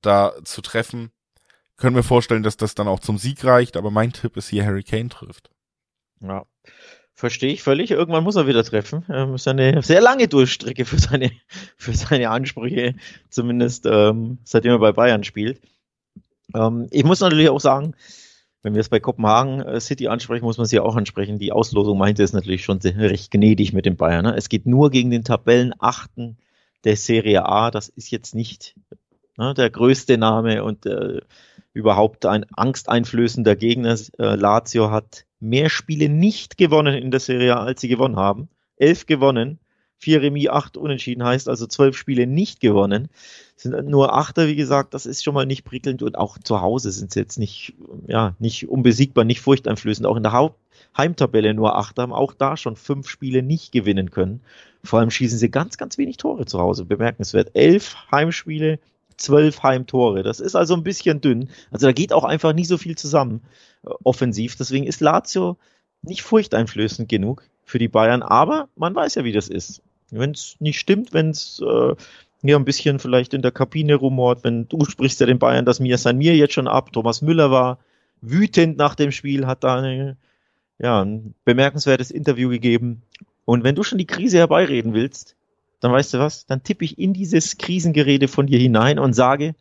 [0.01, 1.12] da zu treffen.
[1.77, 3.75] Können wir vorstellen, dass das dann auch zum Sieg reicht.
[3.75, 5.49] Aber mein Tipp ist hier, Harry Kane trifft.
[6.19, 6.45] Ja,
[7.13, 7.91] Verstehe ich völlig.
[7.91, 9.06] Irgendwann muss er wieder treffen.
[9.10, 11.32] Ähm, ist eine sehr lange Durchstrecke für seine,
[11.78, 12.95] für seine Ansprüche,
[13.30, 15.62] zumindest ähm, seitdem er bei Bayern spielt.
[16.56, 17.95] Ähm, ich muss natürlich auch sagen,
[18.63, 21.39] wenn wir es bei Kopenhagen äh, City ansprechen, muss man sie auch ansprechen.
[21.39, 24.26] Die Auslosung meinte es natürlich schon sehr, recht gnädig mit den Bayern.
[24.26, 24.36] Ne?
[24.36, 26.38] Es geht nur gegen den Tabellenachten
[26.84, 27.71] der Serie A.
[27.71, 28.76] Das ist jetzt nicht
[29.38, 31.21] ne, der größte Name und äh,
[31.73, 33.97] überhaupt ein angsteinflößender Gegner.
[34.17, 38.49] Äh, Lazio hat mehr Spiele nicht gewonnen in der Serie als sie gewonnen haben.
[38.77, 39.60] Elf gewonnen,
[39.97, 43.10] vier Remis, acht Unentschieden heißt also zwölf Spiele nicht gewonnen.
[43.55, 46.91] Sind nur Achter, wie gesagt, das ist schon mal nicht prickelnd und auch zu Hause
[46.91, 47.75] sind sie jetzt nicht,
[48.07, 50.07] ja, nicht unbesiegbar, nicht furchteinflößend.
[50.07, 50.57] Auch in der Haupt
[50.97, 54.41] Heimtabelle nur Achter haben auch da schon fünf Spiele nicht gewinnen können.
[54.84, 56.86] Vor allem schießen sie ganz, ganz wenig Tore zu Hause.
[56.86, 57.51] Bemerkenswert.
[57.53, 58.79] Elf Heimspiele,
[59.17, 60.24] zwölf Heimtore.
[60.24, 61.50] Das ist also ein bisschen dünn.
[61.71, 63.41] Also da geht auch einfach nicht so viel zusammen
[63.86, 64.56] äh, offensiv.
[64.56, 65.58] Deswegen ist Lazio
[66.02, 68.24] nicht furchteinflößend genug für die Bayern.
[68.24, 69.82] Aber man weiß ja, wie das ist.
[70.10, 71.95] Wenn es nicht stimmt, wenn es äh,
[72.41, 75.80] hier ein bisschen vielleicht in der Kabine rumort, wenn du sprichst ja den Bayern das
[75.80, 76.91] Mir sein Mir jetzt schon ab.
[76.91, 77.80] Thomas Müller war
[78.21, 80.17] wütend nach dem Spiel, hat da eine,
[80.80, 83.04] ja, ein bemerkenswertes Interview gegeben.
[83.45, 85.36] Und wenn du schon die Krise herbeireden willst,
[85.82, 89.56] dann weißt du was, dann tippe ich in dieses Krisengerede von dir hinein und sage,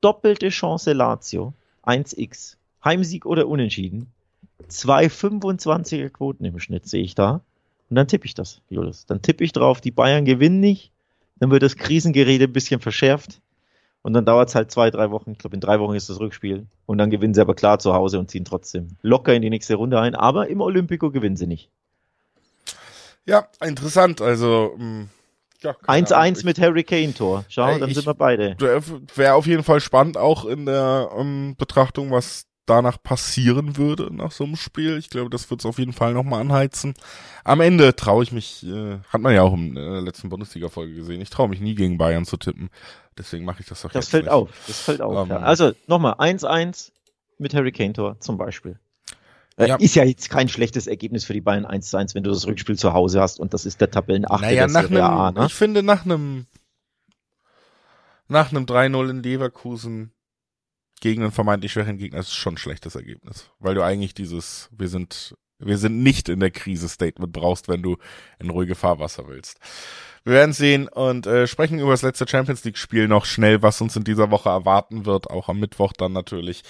[0.00, 4.08] doppelte Chance Lazio, 1x, Heimsieg oder Unentschieden,
[4.68, 7.40] zwei 25er Quoten im Schnitt sehe ich da.
[7.88, 9.06] Und dann tippe ich das, Julius.
[9.06, 10.90] Dann tippe ich drauf, die Bayern gewinnen nicht,
[11.38, 13.40] dann wird das Krisengerede ein bisschen verschärft.
[14.02, 15.32] Und dann dauert es halt zwei, drei Wochen.
[15.32, 16.66] Ich glaube, in drei Wochen ist das Rückspiel.
[16.84, 19.76] Und dann gewinnen sie aber klar zu Hause und ziehen trotzdem locker in die nächste
[19.76, 20.14] Runde ein.
[20.14, 21.70] Aber im Olympico gewinnen sie nicht.
[23.24, 24.20] Ja, interessant.
[24.20, 25.08] Also, hm,
[25.64, 27.44] 1-1 ja, mit Harry Kane Tor.
[27.48, 28.56] Schau, ey, dann ich, sind wir beide.
[29.14, 34.14] Wäre auf jeden Fall spannend, auch in der um, ähm, Betrachtung, was danach passieren würde
[34.14, 34.96] nach so einem Spiel.
[34.98, 36.94] Ich glaube, das wird es auf jeden Fall nochmal anheizen.
[37.44, 41.20] Am Ende traue ich mich, äh, hat man ja auch in der letzten Bundesliga-Folge gesehen,
[41.20, 42.70] ich traue mich nie gegen Bayern zu tippen.
[43.18, 44.32] Deswegen mache ich das doch das jetzt fällt nicht.
[44.32, 45.14] auf, das fällt auf.
[45.14, 45.36] Um, ja.
[45.36, 46.90] Ähm, also nochmal, 1-1
[47.38, 48.78] mit Harry Kane Tor zum Beispiel.
[49.56, 49.76] Äh, ja.
[49.76, 52.46] Ist ja jetzt kein schlechtes Ergebnis für die Bayern 1 zu 1, wenn du das
[52.46, 55.30] Rückspiel zu Hause hast und das ist der Tabellenachte naja, der Serie A.
[55.30, 55.46] Ne?
[55.46, 56.46] Ich finde nach einem
[58.26, 60.12] nach einem 3-0 in Leverkusen
[61.00, 64.88] gegen einen vermeintlich schwächeren Gegner ist schon ein schlechtes Ergebnis, weil du eigentlich dieses wir
[64.88, 67.96] sind wir sind nicht in der Krise Statement brauchst, wenn du
[68.38, 69.58] in ruhige Fahrwasser willst.
[70.24, 73.82] Wir werden sehen und äh, sprechen über das letzte Champions League Spiel noch schnell, was
[73.82, 76.62] uns in dieser Woche erwarten wird, auch am Mittwoch dann natürlich.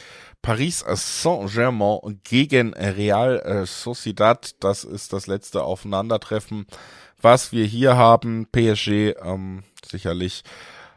[0.43, 6.67] Paris Saint-Germain gegen Real äh, Sociedad, das ist das letzte Aufeinandertreffen,
[7.23, 8.49] was wir hier haben.
[8.51, 10.43] PSG ähm, sicherlich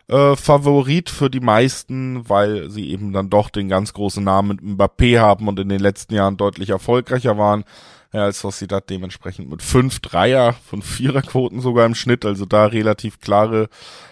[0.09, 4.61] äh, Favorit für die meisten, weil sie eben dann doch den ganz großen Namen mit
[4.61, 7.65] Mbappé haben und in den letzten Jahren deutlich erfolgreicher waren
[8.13, 13.19] ja, als Sociedad dementsprechend mit fünf Dreier, von Viererquoten sogar im Schnitt, also da relativ
[13.19, 13.69] klare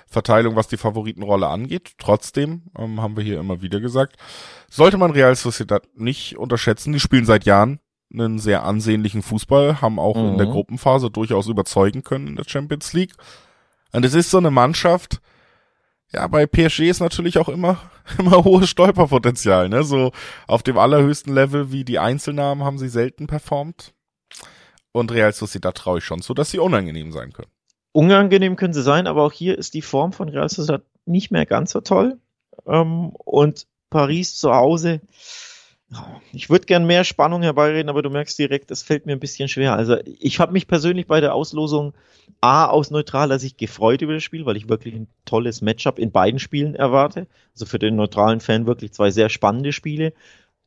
[0.08, 1.94] Verteilung, was die Favoritenrolle angeht.
[1.98, 4.18] Trotzdem ähm, haben wir hier immer wieder gesagt,
[4.70, 6.94] sollte man Real Sociedad nicht unterschätzen.
[6.94, 7.80] Die spielen seit Jahren
[8.14, 10.32] einen sehr ansehnlichen Fußball, haben auch mhm.
[10.32, 10.52] in der mhm.
[10.52, 13.14] Gruppenphase durchaus überzeugen können in der Champions League.
[13.92, 15.22] Und es ist so eine Mannschaft,
[16.14, 17.78] ja, bei PSG ist natürlich auch immer,
[18.18, 19.84] immer hohes Stolperpotenzial, ne?
[19.84, 20.12] So
[20.48, 23.94] auf dem allerhöchsten Level wie die Einzelnamen haben sie selten performt.
[24.92, 27.52] Und Real Sociedad traue ich schon zu, dass sie unangenehm sein können.
[27.92, 31.46] Unangenehm können sie sein, aber auch hier ist die Form von Real Sociedad nicht mehr
[31.46, 32.18] ganz so toll.
[32.66, 35.02] Ähm, und Paris zu Hause,
[36.34, 39.48] Ich würde gern mehr Spannung herbeireden, aber du merkst direkt, es fällt mir ein bisschen
[39.48, 39.74] schwer.
[39.76, 41.94] Also ich habe mich persönlich bei der Auslosung
[42.42, 46.12] A aus neutraler Sicht gefreut über das Spiel, weil ich wirklich ein tolles Matchup in
[46.12, 47.28] beiden Spielen erwarte.
[47.54, 50.14] Also für den neutralen Fan wirklich zwei sehr spannende Spiele.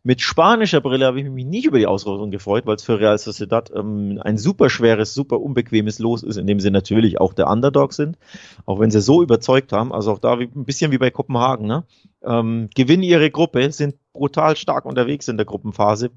[0.05, 3.19] Mit spanischer Brille habe ich mich nicht über die Auslosung gefreut, weil es für Real
[3.19, 7.49] Sociedad ähm, ein super schweres, super unbequemes Los ist, in dem sie natürlich auch der
[7.49, 8.17] Underdog sind,
[8.65, 9.93] auch wenn sie so überzeugt haben.
[9.93, 11.67] Also auch da wie, ein bisschen wie bei Kopenhagen.
[11.67, 11.85] Ne?
[12.23, 16.11] Ähm, gewinnen ihre Gruppe, sind brutal stark unterwegs in der Gruppenphase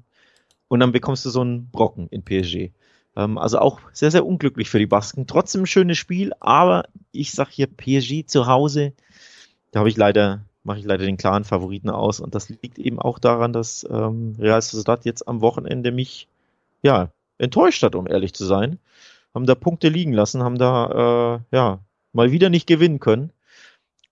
[0.68, 2.70] und dann bekommst du so einen Brocken in PSG.
[3.16, 5.26] Ähm, also auch sehr, sehr unglücklich für die Basken.
[5.26, 8.92] Trotzdem ein schönes Spiel, aber ich sag hier PSG zu Hause,
[9.72, 12.20] da habe ich leider mache ich leider den klaren Favoriten aus.
[12.20, 16.28] Und das liegt eben auch daran, dass ähm, Real Sociedad jetzt am Wochenende mich
[16.82, 18.78] ja enttäuscht hat, um ehrlich zu sein.
[19.34, 21.80] Haben da Punkte liegen lassen, haben da äh, ja
[22.12, 23.32] mal wieder nicht gewinnen können.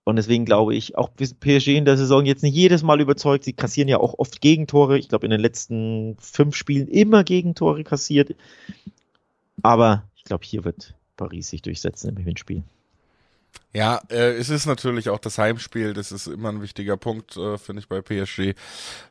[0.03, 3.43] Und deswegen glaube ich, auch PSG in der Saison jetzt nicht jedes Mal überzeugt.
[3.43, 4.97] Sie kassieren ja auch oft Gegentore.
[4.97, 8.35] Ich glaube, in den letzten fünf Spielen immer Gegentore kassiert.
[9.61, 12.63] Aber ich glaube, hier wird Paris sich durchsetzen im Hinspiel.
[13.73, 17.57] Ja, äh, es ist natürlich auch das Heimspiel, das ist immer ein wichtiger Punkt, äh,
[17.57, 18.53] finde ich, bei PSG,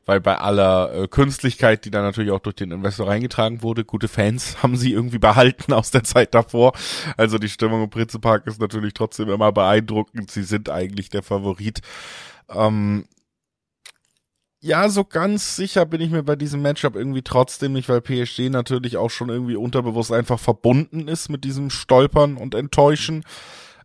[0.05, 4.07] weil bei aller äh, Künstlichkeit, die da natürlich auch durch den Investor reingetragen wurde, gute
[4.09, 6.75] Fans haben sie irgendwie behalten aus der Zeit davor.
[7.17, 10.31] Also die Stimmung im Prinzepark ist natürlich trotzdem immer beeindruckend.
[10.31, 11.81] Sie sind eigentlich der Favorit.
[12.51, 13.07] Ähm,
[14.63, 18.51] ja, so ganz sicher bin ich mir bei diesem Matchup irgendwie trotzdem nicht, weil PSG
[18.51, 23.25] natürlich auch schon irgendwie unterbewusst einfach verbunden ist mit diesem Stolpern und Enttäuschen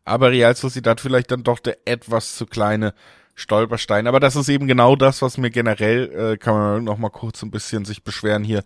[0.06, 2.94] aber Real Sociedad vielleicht dann doch der etwas zu kleine
[3.34, 4.08] Stolperstein.
[4.08, 7.44] Aber das ist eben genau das, was mir generell, äh, kann man noch mal kurz
[7.44, 8.64] ein bisschen sich beschweren hier,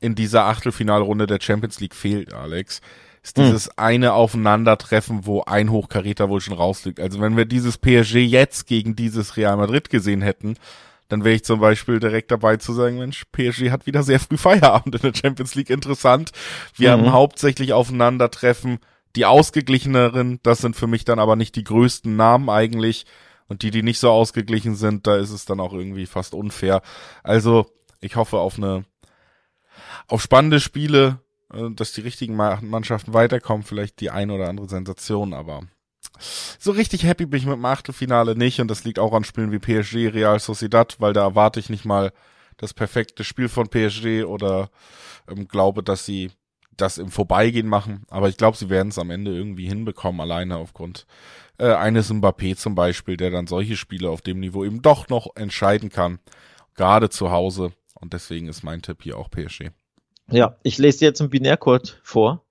[0.00, 2.82] in dieser Achtelfinalrunde der Champions League fehlt, Alex.
[3.22, 3.44] Ist hm.
[3.44, 7.00] dieses eine Aufeinandertreffen, wo ein Hochkaräter wohl schon rausliegt.
[7.00, 10.56] Also wenn wir dieses PSG jetzt gegen dieses Real Madrid gesehen hätten,
[11.08, 14.36] dann wäre ich zum Beispiel direkt dabei zu sagen, Mensch, PSG hat wieder sehr früh
[14.36, 15.70] Feierabend in der Champions League.
[15.70, 16.32] Interessant.
[16.74, 17.02] Wir mhm.
[17.02, 18.78] haben hauptsächlich Aufeinandertreffen
[19.16, 23.06] die ausgeglicheneren, das sind für mich dann aber nicht die größten Namen eigentlich.
[23.46, 26.80] Und die, die nicht so ausgeglichen sind, da ist es dann auch irgendwie fast unfair.
[27.22, 27.66] Also,
[28.00, 28.84] ich hoffe auf eine,
[30.08, 31.20] auf spannende Spiele,
[31.52, 35.62] äh, dass die richtigen Mannschaften weiterkommen, vielleicht die eine oder andere Sensation, aber
[36.58, 39.52] so richtig happy bin ich mit dem Achtelfinale nicht und das liegt auch an Spielen
[39.52, 42.12] wie PSG, Real Sociedad, weil da erwarte ich nicht mal
[42.56, 44.70] das perfekte Spiel von PSG oder
[45.28, 46.30] ähm, glaube, dass sie
[46.76, 50.56] das im Vorbeigehen machen, aber ich glaube, sie werden es am Ende irgendwie hinbekommen, alleine
[50.56, 51.06] aufgrund
[51.58, 55.36] äh, eines Mbappé zum Beispiel, der dann solche Spiele auf dem Niveau eben doch noch
[55.36, 56.18] entscheiden kann,
[56.74, 57.72] gerade zu Hause.
[57.94, 59.70] Und deswegen ist mein Tipp hier auch PSG.
[60.30, 62.44] Ja, ich lese jetzt einen Binärcode vor.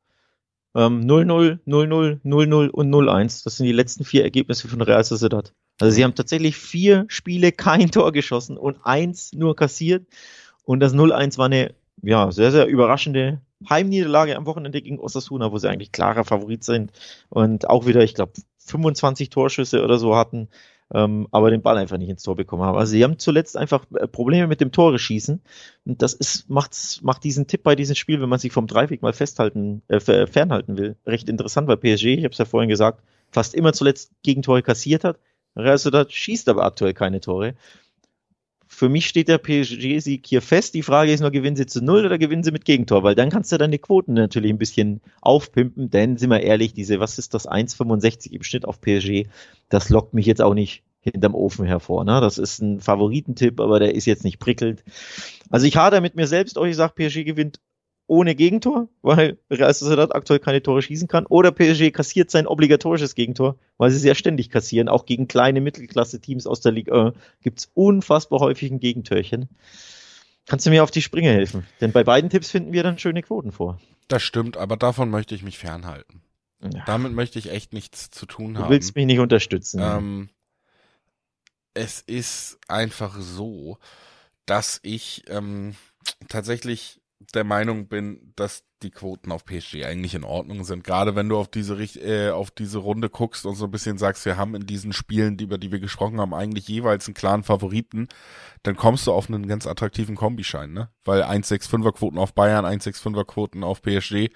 [0.75, 3.43] Ähm, 0-0, 0-0, 0-0 und 0-1.
[3.43, 5.53] Das sind die letzten vier Ergebnisse von Real Sociedad.
[5.79, 10.07] Also sie haben tatsächlich vier Spiele kein Tor geschossen und eins nur kassiert.
[10.63, 15.57] Und das 0-1 war eine ja, sehr, sehr überraschende Heimniederlage am Wochenende gegen Osasuna, wo
[15.57, 16.91] sie eigentlich klarer Favorit sind
[17.29, 20.49] und auch wieder, ich glaube, 25 Torschüsse oder so hatten,
[20.93, 22.77] ähm, aber den Ball einfach nicht ins Tor bekommen haben.
[22.77, 25.41] Also sie haben zuletzt einfach äh, Probleme mit dem Tore schießen
[25.85, 29.01] und das ist macht macht diesen Tipp bei diesem Spiel, wenn man sich vom Dreiweg
[29.01, 33.03] mal festhalten äh, fernhalten will, recht interessant, weil PSG, ich habe es ja vorhin gesagt,
[33.31, 35.19] fast immer zuletzt Gegentore kassiert hat.
[35.55, 37.55] Real Sociedad schießt aber aktuell keine Tore
[38.73, 40.73] für mich steht der PSG-Sieg hier fest.
[40.73, 43.03] Die Frage ist nur, gewinnen sie zu null oder gewinnen sie mit Gegentor?
[43.03, 46.99] Weil dann kannst du deine Quoten natürlich ein bisschen aufpimpen, denn sind wir ehrlich, diese,
[46.99, 49.27] was ist das, 1,65 im Schnitt auf PSG,
[49.69, 52.03] das lockt mich jetzt auch nicht hinterm Ofen hervor.
[52.03, 52.19] Ne?
[52.19, 54.83] Das ist ein Favoritentipp, aber der ist jetzt nicht prickelnd.
[55.49, 57.59] Also ich hader mit mir selbst, euch sagt, PSG gewinnt
[58.13, 63.15] ohne Gegentor, weil Real Sociedad aktuell keine Tore schießen kann, oder PSG kassiert sein obligatorisches
[63.15, 64.87] Gegentor, weil sie es ja ständig kassieren.
[64.87, 69.49] Auch gegen kleine Mittelklasse-Teams aus der Liga äh, gibt's unfassbar häufig ein Gegentörchen.
[70.45, 71.65] Kannst du mir auf die Sprünge helfen?
[71.81, 73.79] Denn bei beiden Tipps finden wir dann schöne Quoten vor.
[74.07, 76.21] Das stimmt, aber davon möchte ich mich fernhalten.
[76.61, 76.83] Ja.
[76.85, 78.65] Damit möchte ich echt nichts zu tun haben.
[78.65, 79.81] Du willst mich nicht unterstützen.
[79.81, 80.29] Ähm,
[81.73, 83.79] es ist einfach so,
[84.45, 85.75] dass ich ähm,
[86.27, 87.01] tatsächlich
[87.33, 90.83] der Meinung bin, dass die Quoten auf PSG eigentlich in Ordnung sind.
[90.83, 94.25] Gerade wenn du auf diese äh, auf diese Runde guckst und so ein bisschen sagst,
[94.25, 98.07] wir haben in diesen Spielen, über die wir gesprochen haben, eigentlich jeweils einen klaren Favoriten,
[98.63, 100.89] dann kommst du auf einen ganz attraktiven Kombischein, ne?
[101.05, 104.29] Weil 1,65er Quoten auf Bayern, 1,65er Quoten auf PSG,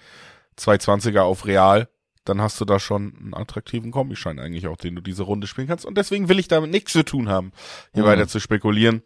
[0.58, 1.90] 2,20er auf Real,
[2.26, 5.68] dann hast du da schon einen attraktiven Kombischein eigentlich auch, den du diese Runde spielen
[5.68, 5.86] kannst.
[5.86, 7.52] Und deswegen will ich damit nichts zu tun haben,
[7.94, 8.08] hier mhm.
[8.08, 9.04] weiter zu spekulieren.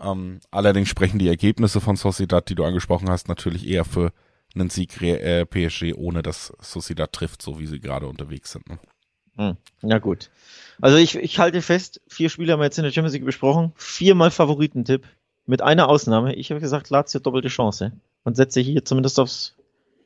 [0.00, 4.12] Ähm, allerdings sprechen die Ergebnisse von Sociedad, die du angesprochen hast, natürlich eher für
[4.54, 8.68] einen Sieg äh, PSG, ohne dass Sociedad trifft, so wie sie gerade unterwegs sind.
[8.68, 8.78] Ne?
[9.36, 10.30] Hm, ja gut.
[10.80, 13.72] Also ich, ich halte fest, vier Spiele haben wir jetzt in der Champions League besprochen,
[13.76, 15.06] viermal Favoritentipp.
[15.46, 16.34] Mit einer Ausnahme.
[16.34, 17.92] Ich habe gesagt, Lazio doppelte Chance.
[18.22, 19.56] Und setze hier zumindest aufs,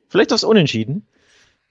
[0.07, 1.05] vielleicht aufs Unentschieden.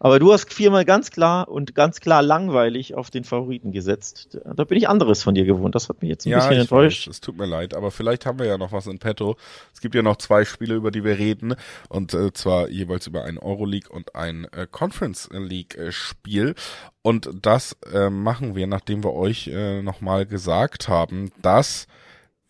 [0.01, 4.39] Aber du hast viermal ganz klar und ganz klar langweilig auf den Favoriten gesetzt.
[4.45, 5.75] Da bin ich anderes von dir gewohnt.
[5.75, 7.07] Das hat mich jetzt ein ja, bisschen enttäuscht.
[7.07, 9.37] Weiß, es tut mir leid, aber vielleicht haben wir ja noch was in petto.
[9.73, 11.55] Es gibt ja noch zwei Spiele, über die wir reden.
[11.89, 16.55] Und äh, zwar jeweils über ein Euroleague und ein äh, Conference League äh, Spiel.
[17.03, 21.87] Und das äh, machen wir, nachdem wir euch äh, nochmal gesagt haben, dass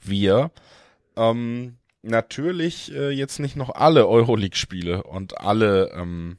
[0.00, 0.50] wir
[1.16, 6.38] ähm, natürlich äh, jetzt nicht noch alle Euroleague-Spiele und alle ähm,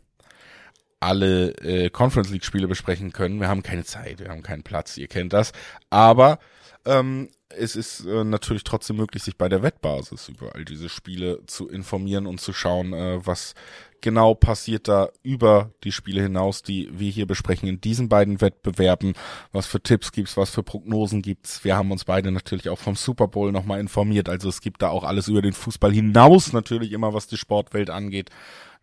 [1.06, 3.40] alle äh, Conference League Spiele besprechen können.
[3.40, 5.52] Wir haben keine Zeit, wir haben keinen Platz, ihr kennt das.
[5.90, 6.40] Aber
[6.86, 11.46] ähm, es ist äh, natürlich trotzdem möglich, sich bei der Wettbasis über all diese Spiele
[11.46, 13.54] zu informieren und zu schauen, äh, was
[14.02, 19.14] genau passiert da über die Spiele hinaus, die wir hier besprechen in diesen beiden Wettbewerben,
[19.52, 21.64] was für Tipps gibt's, was für Prognosen gibt's.
[21.64, 24.90] Wir haben uns beide natürlich auch vom Super Bowl nochmal informiert, also es gibt da
[24.90, 28.30] auch alles über den Fußball hinaus natürlich immer, was die Sportwelt angeht.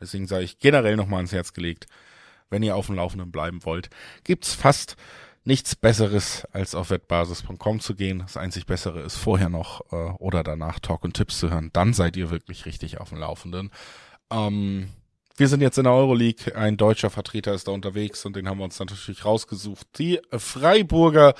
[0.00, 1.86] Deswegen sage ich generell nochmal ans Herz gelegt,
[2.52, 3.90] wenn ihr auf dem Laufenden bleiben wollt,
[4.22, 4.96] gibt's fast
[5.44, 8.20] nichts Besseres, als auf wettbasis.com zu gehen.
[8.20, 11.70] Das einzig Bessere ist vorher noch äh, oder danach Talk und Tipps zu hören.
[11.72, 13.72] Dann seid ihr wirklich richtig auf dem Laufenden.
[14.30, 14.88] Ähm,
[15.36, 16.54] wir sind jetzt in der Euroleague.
[16.54, 19.86] Ein deutscher Vertreter ist da unterwegs und den haben wir uns natürlich rausgesucht.
[19.98, 21.34] Die Freiburger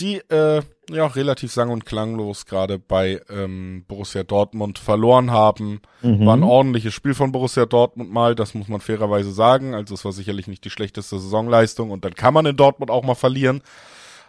[0.00, 0.62] die äh,
[0.94, 5.80] ja relativ sang- und klanglos gerade bei ähm, Borussia Dortmund verloren haben.
[6.02, 6.26] Mhm.
[6.26, 9.74] War ein ordentliches Spiel von Borussia Dortmund mal, das muss man fairerweise sagen.
[9.74, 13.04] Also es war sicherlich nicht die schlechteste Saisonleistung und dann kann man in Dortmund auch
[13.04, 13.62] mal verlieren.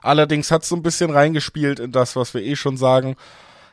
[0.01, 3.15] Allerdings hat es so ein bisschen reingespielt in das, was wir eh schon sagen.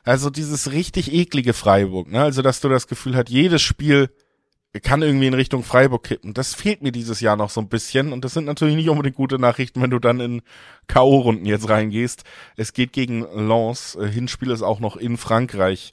[0.04, 2.22] Also dieses richtig eklige Freiburg, ne?
[2.22, 4.10] Also dass du das Gefühl hast, jedes Spiel
[4.78, 6.32] kann irgendwie in Richtung Freiburg kippen.
[6.32, 8.12] Das fehlt mir dieses Jahr noch so ein bisschen.
[8.12, 10.42] Und das sind natürlich nicht unbedingt gute Nachrichten, wenn du dann in
[10.86, 12.22] K.O.-Runden jetzt reingehst.
[12.56, 13.96] Es geht gegen Lens.
[13.96, 15.92] Äh, Hinspiel ist auch noch in Frankreich.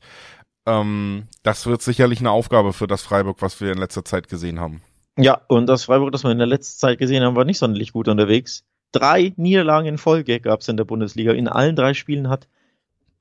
[0.68, 4.60] Ähm, das wird sicherlich eine Aufgabe für das Freiburg, was wir in letzter Zeit gesehen
[4.60, 4.82] haben.
[5.18, 7.94] Ja, und das Freiburg, das wir in der letzten Zeit gesehen haben, war nicht sonderlich
[7.94, 8.64] gut unterwegs.
[8.92, 11.32] Drei Niederlagen in Folge gab es in der Bundesliga.
[11.32, 12.48] In allen drei Spielen hat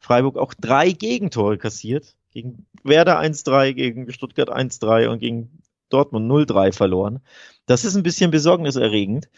[0.00, 6.72] Freiburg auch drei Gegentore kassiert gegen Werder 1-3, gegen Stuttgart 1-3 und gegen Dortmund 0-3
[6.72, 7.20] verloren.
[7.64, 9.30] Das ist ein bisschen besorgniserregend.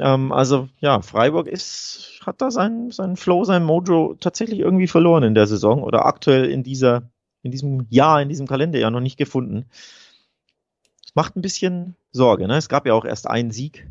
[0.00, 5.22] Ähm, also ja, Freiburg ist, hat da seinen, seinen Flow, sein Mojo tatsächlich irgendwie verloren
[5.22, 7.08] in der Saison oder aktuell in dieser,
[7.42, 9.66] in diesem Jahr, in diesem Kalenderjahr noch nicht gefunden.
[11.14, 12.48] Macht ein bisschen Sorge.
[12.48, 12.56] Ne?
[12.56, 13.88] Es gab ja auch erst einen Sieg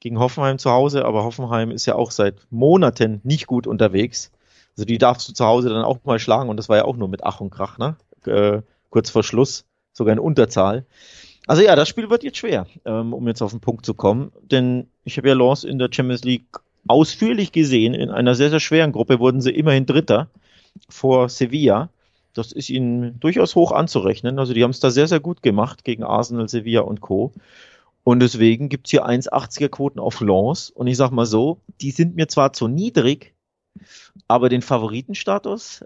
[0.00, 4.32] gegen Hoffenheim zu Hause, aber Hoffenheim ist ja auch seit Monaten nicht gut unterwegs.
[4.80, 6.96] Also die darfst du zu Hause dann auch mal schlagen und das war ja auch
[6.96, 7.96] nur mit Ach und Krach, ne?
[8.24, 10.86] Äh, kurz vor Schluss, sogar in Unterzahl.
[11.46, 14.32] Also ja, das Spiel wird jetzt schwer, ähm, um jetzt auf den Punkt zu kommen,
[14.40, 16.46] denn ich habe ja Lens in der Champions League
[16.88, 17.92] ausführlich gesehen.
[17.92, 20.30] In einer sehr, sehr schweren Gruppe wurden sie immerhin Dritter
[20.88, 21.90] vor Sevilla.
[22.32, 24.38] Das ist ihnen durchaus hoch anzurechnen.
[24.38, 27.34] Also die haben es da sehr, sehr gut gemacht gegen Arsenal, Sevilla und Co.
[28.02, 30.70] Und deswegen gibt's hier 1,80er Quoten auf Lens.
[30.70, 33.34] Und ich sag mal so, die sind mir zwar zu niedrig,
[34.28, 35.84] aber den Favoritenstatus,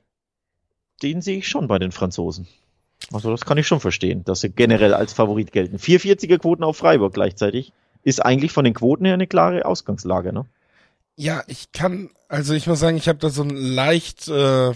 [1.02, 2.46] den sehe ich schon bei den Franzosen.
[3.12, 5.76] Also das kann ich schon verstehen, dass sie generell als Favorit gelten.
[5.76, 10.46] 440er Quoten auf Freiburg gleichzeitig ist eigentlich von den Quoten her eine klare Ausgangslage, ne?
[11.16, 14.72] Ja, ich kann, also ich muss sagen, ich habe da so ein leicht, äh,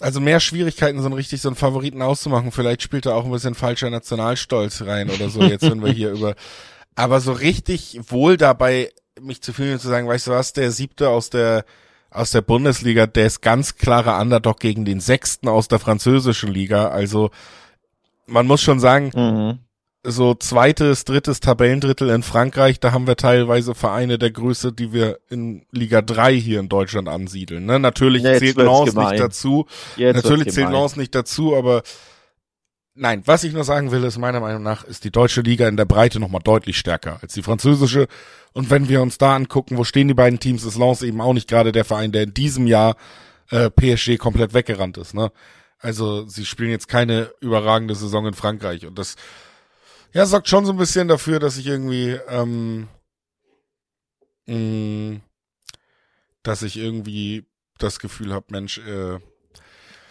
[0.00, 2.52] also mehr Schwierigkeiten, so ein richtig so einen Favoriten auszumachen.
[2.52, 6.10] Vielleicht spielt da auch ein bisschen falscher Nationalstolz rein oder so, jetzt wenn wir hier
[6.12, 6.34] über,
[6.94, 10.70] aber so richtig wohl dabei mich zu fühlen und zu sagen, weißt du was, der
[10.70, 11.64] siebte aus der
[12.10, 16.88] aus der Bundesliga, der ist ganz klarer Underdog gegen den sechsten aus der französischen Liga.
[16.88, 17.30] Also
[18.26, 19.58] man muss schon sagen, mhm.
[20.10, 25.18] so zweites, drittes Tabellendrittel in Frankreich, da haben wir teilweise Vereine der Größe, die wir
[25.28, 27.66] in Liga 3 hier in Deutschland ansiedeln.
[27.66, 27.78] Ne?
[27.78, 29.66] Natürlich Jetzt zählt Lens nicht dazu.
[29.96, 31.82] Jetzt Natürlich zählt Lens nicht dazu, aber
[33.00, 35.76] Nein, was ich nur sagen will, ist meiner Meinung nach ist die deutsche Liga in
[35.76, 38.08] der Breite nochmal deutlich stärker als die französische.
[38.52, 41.32] Und wenn wir uns da angucken, wo stehen die beiden Teams, ist Lens eben auch
[41.32, 42.96] nicht gerade der Verein, der in diesem Jahr
[43.50, 45.14] äh, PSG komplett weggerannt ist.
[45.14, 45.30] Ne?
[45.78, 48.84] Also sie spielen jetzt keine überragende Saison in Frankreich.
[48.84, 49.14] Und das
[50.12, 52.88] ja sorgt schon so ein bisschen dafür, dass ich irgendwie ähm,
[54.46, 55.20] mh, mm,
[56.42, 57.46] dass ich irgendwie
[57.78, 59.18] das Gefühl habe, Mensch, äh,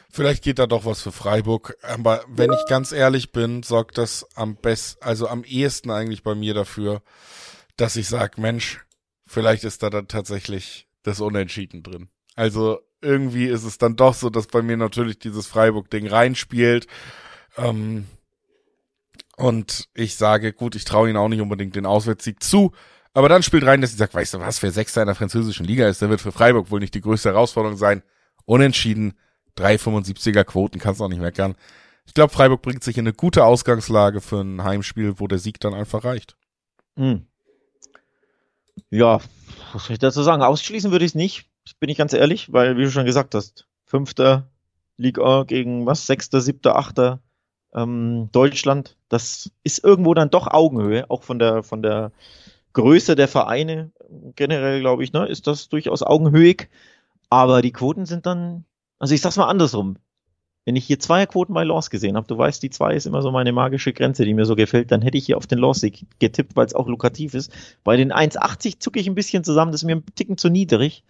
[0.10, 1.78] Vielleicht geht da doch was für Freiburg.
[1.82, 6.36] Aber wenn ich ganz ehrlich bin, sorgt das am besten, also am ehesten eigentlich bei
[6.36, 7.02] mir dafür,
[7.76, 8.80] dass ich sage, Mensch,
[9.26, 12.10] vielleicht ist da dann tatsächlich das Unentschieden drin.
[12.36, 16.88] Also irgendwie ist es dann doch so, dass bei mir natürlich dieses Freiburg-Ding reinspielt.
[17.58, 18.06] Ähm,
[19.36, 22.72] und ich sage, gut, ich traue ihnen auch nicht unbedingt den Auswärtssieg zu.
[23.14, 25.66] Aber dann spielt rein, dass ich sage, weißt du was, wer Sechster in der französischen
[25.66, 28.04] Liga ist, der wird für Freiburg wohl nicht die größte Herausforderung sein.
[28.46, 29.14] Unentschieden
[29.58, 31.56] 3,75er Quoten kannst du auch nicht meckern.
[32.06, 35.60] Ich glaube, Freiburg bringt sich in eine gute Ausgangslage für ein Heimspiel, wo der Sieg
[35.60, 36.38] dann einfach reicht.
[36.96, 37.26] Hm.
[38.90, 39.20] Ja,
[39.74, 40.42] was soll ich dazu sagen?
[40.42, 41.50] Ausschließen würde ich es nicht,
[41.80, 44.48] bin ich ganz ehrlich, weil, wie du schon gesagt hast, fünfter
[44.96, 47.20] Liga gegen was, sechster, siebter, achter
[47.74, 52.12] ähm, Deutschland, das ist irgendwo dann doch Augenhöhe, auch von der, von der
[52.74, 53.92] Größe der Vereine
[54.36, 56.70] generell, glaube ich, ne, ist das durchaus augenhöhig.
[57.30, 58.66] Aber die Quoten sind dann,
[59.00, 59.98] also ich sag's mal andersrum.
[60.66, 63.22] Wenn ich hier zwei Quoten bei Loss gesehen habe, du weißt, die zwei ist immer
[63.22, 65.82] so meine magische Grenze, die mir so gefällt, dann hätte ich hier auf den Loss
[66.20, 67.54] getippt, weil es auch lukrativ ist.
[67.86, 71.06] Bei den 1,80 zucke ich ein bisschen zusammen, das ist mir ein Ticken zu niedrig,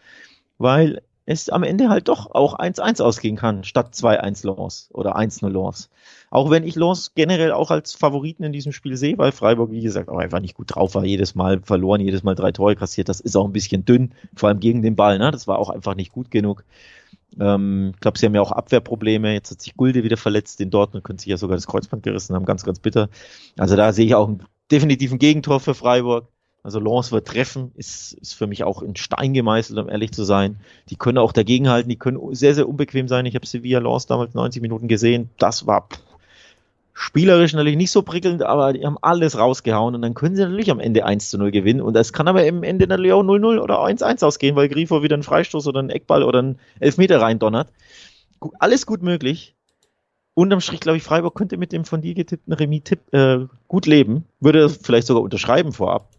[0.59, 5.49] weil es am Ende halt doch auch 1-1 ausgehen kann, statt 2-1 Loss oder 1-0
[5.49, 5.89] Loss.
[6.29, 9.81] Auch wenn ich Loss generell auch als Favoriten in diesem Spiel sehe, weil Freiburg, wie
[9.81, 13.09] gesagt, auch einfach nicht gut drauf war, jedes Mal verloren, jedes Mal drei Tore kassiert.
[13.09, 15.19] Das ist auch ein bisschen dünn, vor allem gegen den Ball.
[15.19, 15.31] Ne?
[15.31, 16.63] Das war auch einfach nicht gut genug.
[17.39, 19.33] Ähm, ich glaube, sie haben ja auch Abwehrprobleme.
[19.33, 22.35] Jetzt hat sich Gulde wieder verletzt in Dortmund, könnte sich ja sogar das Kreuzband gerissen
[22.35, 23.09] haben, ganz, ganz bitter.
[23.57, 26.27] Also da sehe ich auch einen definitiven Gegentor für Freiburg.
[26.63, 30.25] Also Lens wird treffen, ist, ist für mich auch in Stein gemeißelt, um ehrlich zu
[30.25, 30.59] sein.
[30.89, 33.25] Die können auch dagegenhalten, die können sehr, sehr unbequem sein.
[33.25, 35.29] Ich habe Sevilla Lens damals 90 Minuten gesehen.
[35.37, 36.01] Das war pff,
[36.99, 40.71] spielerisch natürlich nicht so prickelnd, aber die haben alles rausgehauen und dann können sie natürlich
[40.71, 41.79] am Ende 1 zu 0 gewinnen.
[41.79, 45.13] Und es kann aber im Ende natürlich auch 0-0 oder 1-1 ausgehen, weil Grifo wieder
[45.13, 47.71] einen Freistoß oder einen Eckball oder einen Elfmeter reindonnert.
[48.57, 49.55] Alles gut möglich.
[50.33, 54.25] Unterm Strich, glaube ich, Freiburg könnte mit dem von dir getippten Remis-Tipp äh, gut leben.
[54.39, 56.09] Würde vielleicht sogar unterschreiben vorab.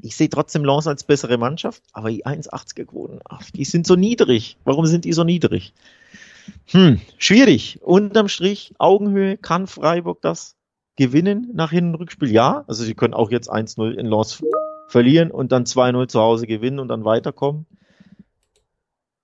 [0.00, 3.18] Ich sehe trotzdem Lens als bessere Mannschaft, aber die 1,80er Quoten,
[3.54, 4.56] die sind so niedrig.
[4.64, 5.74] Warum sind die so niedrig?
[6.66, 7.80] Hm, schwierig.
[7.82, 10.56] Unterm Strich, Augenhöhe, kann Freiburg das
[10.96, 12.30] gewinnen nach Hin- und Rückspiel?
[12.30, 12.64] Ja.
[12.66, 14.42] Also sie können auch jetzt 1-0 in Lens
[14.88, 17.66] verlieren und dann 2-0 zu Hause gewinnen und dann weiterkommen.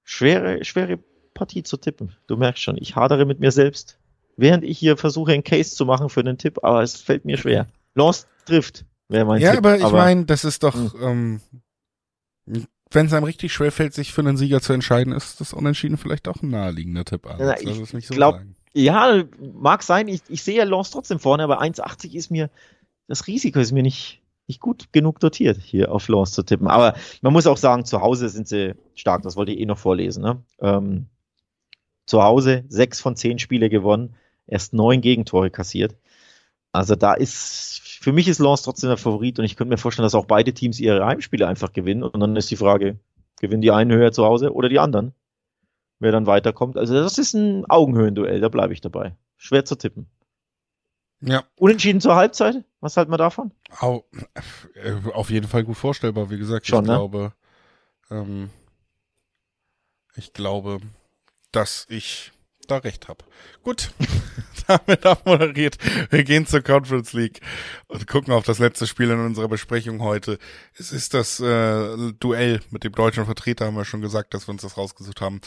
[0.04, 0.98] Schwere, schwere
[1.34, 2.16] Partie zu tippen.
[2.26, 3.98] Du merkst schon, ich hadere mit mir selbst.
[4.36, 7.38] Während ich hier versuche, einen Case zu machen für einen Tipp, aber es fällt mir
[7.38, 7.66] schwer.
[7.94, 8.84] Lens trifft.
[9.08, 11.40] Wäre mein ja, Tipp, aber ich meine, das ist doch, hm.
[12.46, 15.52] ähm, wenn es einem richtig schwer fällt, sich für einen Sieger zu entscheiden, ist das
[15.52, 17.26] Unentschieden vielleicht auch ein naheliegender Tipp.
[17.26, 18.40] Also, ja, ich so glaub,
[18.74, 19.24] ja,
[19.54, 20.06] mag sein.
[20.08, 22.50] Ich, ich sehe ja Lance trotzdem vorne, aber 1,80 ist mir,
[23.08, 26.68] das Risiko ist mir nicht, nicht gut genug dotiert, hier auf Lance zu tippen.
[26.68, 29.22] Aber man muss auch sagen, zu Hause sind sie stark.
[29.22, 30.22] Das wollte ich eh noch vorlesen.
[30.22, 30.42] Ne?
[30.60, 31.06] Ähm,
[32.06, 34.14] zu Hause sechs von zehn Spiele gewonnen,
[34.46, 35.96] erst neun Gegentore kassiert.
[36.76, 40.04] Also da ist für mich ist Lens trotzdem der Favorit und ich könnte mir vorstellen,
[40.04, 42.98] dass auch beide Teams ihre Heimspiele einfach gewinnen und dann ist die Frage,
[43.40, 45.12] gewinnen die einen höher zu Hause oder die anderen?
[45.98, 46.76] Wer dann weiterkommt.
[46.76, 49.16] Also das ist ein Augenhöhenduell, da bleibe ich dabei.
[49.36, 50.06] Schwer zu tippen.
[51.20, 51.44] Ja.
[51.56, 52.62] Unentschieden zur Halbzeit?
[52.80, 53.52] Was halten wir davon?
[53.80, 54.04] Au,
[54.74, 56.66] äh, auf jeden Fall gut vorstellbar, wie gesagt.
[56.66, 56.94] Schon, ich ne?
[56.94, 57.32] glaube,
[58.10, 58.50] ähm,
[60.14, 60.80] ich glaube,
[61.50, 62.32] dass ich
[62.68, 63.24] da recht habe.
[63.62, 63.90] Gut,
[64.86, 65.78] damit abmoderiert.
[66.10, 67.40] Wir gehen zur Conference League
[67.88, 70.38] und gucken auf das letzte Spiel in unserer Besprechung heute.
[70.78, 74.52] Es ist das äh, Duell mit dem deutschen Vertreter, haben wir schon gesagt, dass wir
[74.52, 75.40] uns das rausgesucht haben.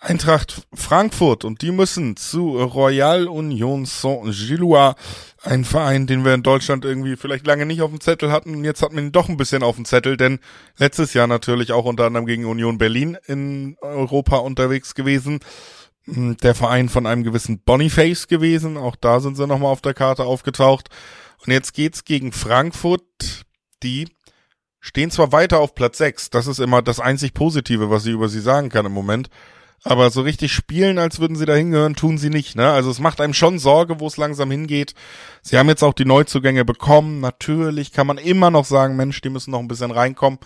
[0.00, 4.94] Eintracht Frankfurt und die müssen zu Royal Union Saint-Gillois,
[5.42, 8.64] ein Verein, den wir in Deutschland irgendwie vielleicht lange nicht auf dem Zettel hatten und
[8.64, 10.40] jetzt hat man ihn doch ein bisschen auf dem Zettel, denn
[10.76, 15.40] letztes Jahr natürlich auch unter anderem gegen Union Berlin in Europa unterwegs gewesen
[16.42, 18.76] der Verein von einem gewissen Boniface gewesen.
[18.76, 20.88] Auch da sind sie nochmal auf der Karte aufgetaucht.
[21.44, 23.44] Und jetzt geht's gegen Frankfurt,
[23.82, 24.08] die
[24.80, 28.28] stehen zwar weiter auf Platz 6, das ist immer das einzig Positive, was ich über
[28.28, 29.28] sie sagen kann im Moment.
[29.84, 32.56] Aber so richtig spielen, als würden sie da hingehören, tun sie nicht.
[32.56, 32.68] Ne?
[32.68, 34.94] Also es macht einem schon Sorge, wo es langsam hingeht.
[35.42, 37.20] Sie haben jetzt auch die Neuzugänge bekommen.
[37.20, 40.40] Natürlich kann man immer noch sagen, Mensch, die müssen noch ein bisschen reinkommen.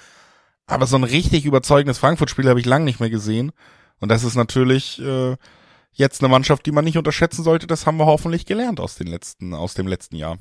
[0.66, 3.52] Aber so ein richtig überzeugendes Frankfurt-Spiel habe ich lange nicht mehr gesehen.
[4.02, 5.36] Und das ist natürlich äh,
[5.92, 7.68] jetzt eine Mannschaft, die man nicht unterschätzen sollte.
[7.68, 10.38] Das haben wir hoffentlich gelernt aus den letzten, aus dem letzten Jahr.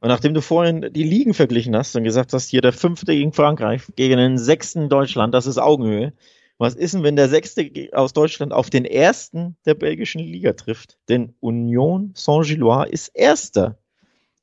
[0.00, 3.32] Und nachdem du vorhin die Ligen verglichen hast und gesagt hast, hier der fünfte gegen
[3.32, 6.12] Frankreich, gegen den sechsten Deutschland, das ist Augenhöhe.
[6.58, 10.98] Was ist denn, wenn der sechste aus Deutschland auf den ersten der belgischen Liga trifft?
[11.08, 13.78] Denn Union Saint-Gillois ist erster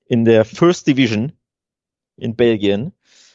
[0.07, 1.33] in der First Division
[2.15, 2.93] in Belgien.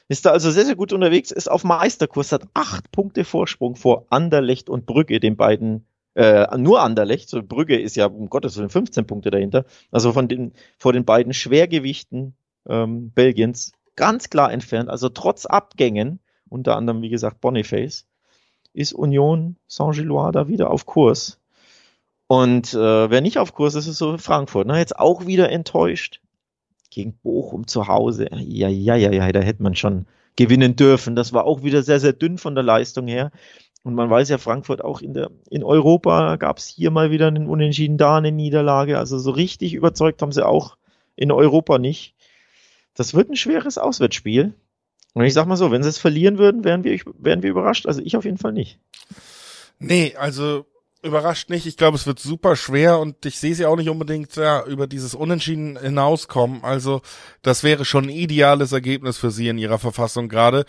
[0.08, 4.06] Ist da also sehr, sehr gut unterwegs, ist auf Meisterkurs, hat acht Punkte Vorsprung vor
[4.10, 8.70] Anderlecht und Brügge, den beiden, äh, nur Anderlecht, so Brügge ist ja um Gottes Willen
[8.70, 9.64] 15 Punkte dahinter.
[9.90, 12.36] Also von den, vor den beiden Schwergewichten
[12.68, 14.90] ähm, Belgiens ganz klar entfernt.
[14.90, 18.06] Also trotz Abgängen, unter anderem, wie gesagt, Boniface,
[18.72, 21.40] ist Union Saint-Gillois da wieder auf Kurs.
[22.28, 24.68] Und äh, wer nicht auf Kurs ist, ist so Frankfurt.
[24.68, 24.78] Ne?
[24.78, 26.20] Jetzt auch wieder enttäuscht
[26.90, 28.28] gegen Bochum zu Hause.
[28.32, 30.06] Ja, ja, ja, ja, da hätte man schon
[30.36, 31.16] gewinnen dürfen.
[31.16, 33.30] Das war auch wieder sehr, sehr dünn von der Leistung her.
[33.82, 37.28] Und man weiß ja, Frankfurt auch in der, in Europa gab es hier mal wieder
[37.28, 38.98] einen Unentschieden, da eine Niederlage.
[38.98, 40.76] Also so richtig überzeugt haben sie auch
[41.14, 42.14] in Europa nicht.
[42.94, 44.54] Das wird ein schweres Auswärtsspiel.
[45.14, 47.86] Und ich sag mal so, wenn sie es verlieren würden, wären wir, wären wir überrascht.
[47.86, 48.78] Also ich auf jeden Fall nicht.
[49.78, 50.66] Nee, also
[51.06, 51.66] überrascht nicht.
[51.66, 54.86] Ich glaube, es wird super schwer und ich sehe sie auch nicht unbedingt ja, über
[54.86, 56.64] dieses Unentschieden hinauskommen.
[56.64, 57.02] Also
[57.42, 60.64] das wäre schon ein ideales Ergebnis für sie in ihrer Verfassung gerade.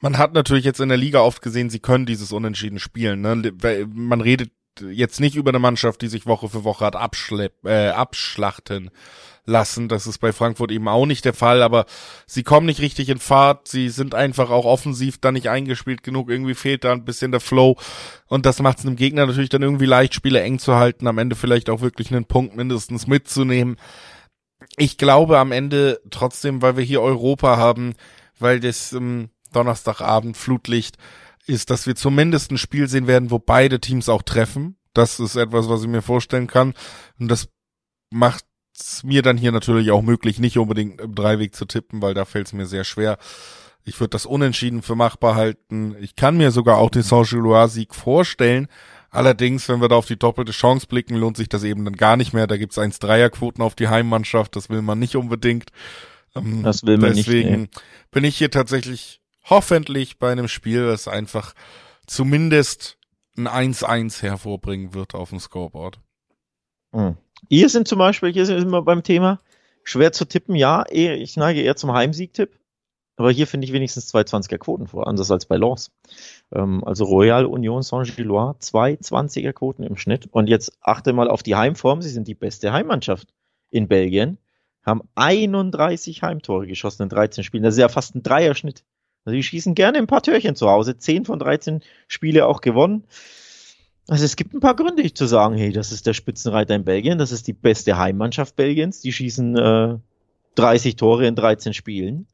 [0.00, 3.20] Man hat natürlich jetzt in der Liga oft gesehen, sie können dieses Unentschieden spielen.
[3.20, 3.52] Ne?
[3.92, 7.88] Man redet jetzt nicht über eine Mannschaft, die sich Woche für Woche hat abschlepp, äh,
[7.88, 8.90] abschlachten
[9.44, 9.88] lassen.
[9.88, 11.86] Das ist bei Frankfurt eben auch nicht der Fall, aber
[12.26, 13.68] sie kommen nicht richtig in Fahrt.
[13.68, 16.30] Sie sind einfach auch offensiv da nicht eingespielt genug.
[16.30, 17.76] Irgendwie fehlt da ein bisschen der Flow.
[18.26, 21.18] Und das macht es einem Gegner natürlich dann irgendwie leicht, Spiele eng zu halten, am
[21.18, 23.76] Ende vielleicht auch wirklich einen Punkt mindestens mitzunehmen.
[24.76, 27.94] Ich glaube am Ende trotzdem, weil wir hier Europa haben,
[28.38, 30.96] weil das ähm, Donnerstagabend Flutlicht
[31.46, 34.76] ist, dass wir zumindest ein Spiel sehen werden, wo beide Teams auch treffen.
[34.94, 36.74] Das ist etwas, was ich mir vorstellen kann.
[37.18, 37.48] Und das
[38.10, 38.44] macht
[39.04, 42.48] mir dann hier natürlich auch möglich, nicht unbedingt im Dreiweg zu tippen, weil da fällt
[42.48, 43.18] es mir sehr schwer.
[43.84, 45.96] Ich würde das unentschieden für machbar halten.
[46.00, 48.68] Ich kann mir sogar auch den Saint-Gillois-Sieg vorstellen.
[49.10, 52.16] Allerdings, wenn wir da auf die doppelte Chance blicken, lohnt sich das eben dann gar
[52.16, 52.46] nicht mehr.
[52.46, 54.54] Da gibt's eins Dreierquoten auf die Heimmannschaft.
[54.54, 55.70] Das will man nicht unbedingt.
[56.36, 57.74] Ähm, das will man Deswegen nicht.
[57.74, 57.82] Nee.
[58.12, 61.54] bin ich hier tatsächlich hoffentlich bei einem Spiel, das einfach
[62.06, 62.98] zumindest
[63.36, 65.98] ein 1-1 hervorbringen wird auf dem Scoreboard.
[66.92, 67.16] Hm.
[67.48, 69.40] Hier sind zum Beispiel, hier sind wir beim Thema,
[69.84, 72.60] schwer zu tippen, ja, ich neige eher zum Heimsiegtipp.
[73.20, 75.90] Aber hier finde ich wenigstens 220er Quoten vor, anders als bei Lens.
[76.54, 80.26] Ähm, also Royal Union Saint-Gillois, 220er Quoten im Schnitt.
[80.30, 82.00] Und jetzt achte mal auf die Heimform.
[82.00, 83.28] Sie sind die beste Heimmannschaft
[83.68, 84.38] in Belgien,
[84.82, 87.62] haben 31 Heimtore geschossen in 13 Spielen.
[87.62, 88.84] Das ist ja fast ein Dreierschnitt.
[89.26, 90.96] Also die schießen gerne ein paar Türchen zu Hause.
[90.96, 93.04] 10 von 13 Spiele auch gewonnen.
[94.10, 97.18] Also es gibt ein paar Gründe, zu sagen, hey, das ist der Spitzenreiter in Belgien,
[97.18, 99.98] das ist die beste Heimmannschaft Belgiens, die schießen äh,
[100.56, 102.26] 30 Tore in 13 Spielen.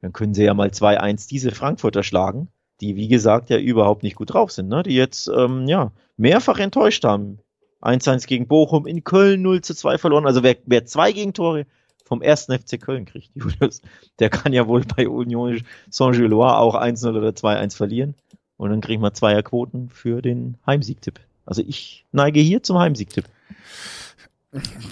[0.00, 2.48] Dann können sie ja mal 2-1 diese Frankfurter schlagen,
[2.80, 4.82] die wie gesagt ja überhaupt nicht gut drauf sind, ne?
[4.82, 7.38] die jetzt ähm, ja mehrfach enttäuscht haben.
[7.82, 10.26] 1-1 gegen Bochum, in Köln 0 zu 2 verloren.
[10.26, 11.66] Also wer, wer zwei Gegentore
[12.04, 13.80] vom ersten FC Köln kriegt, Julius,
[14.18, 18.16] der kann ja wohl bei Union Saint-Gillois auch 1-0 oder 2-1 verlieren.
[18.56, 21.20] Und dann kriegen wir Zweierquoten für den Heimsiegtipp.
[21.44, 23.24] Also ich neige hier zum Heimsiegtipp.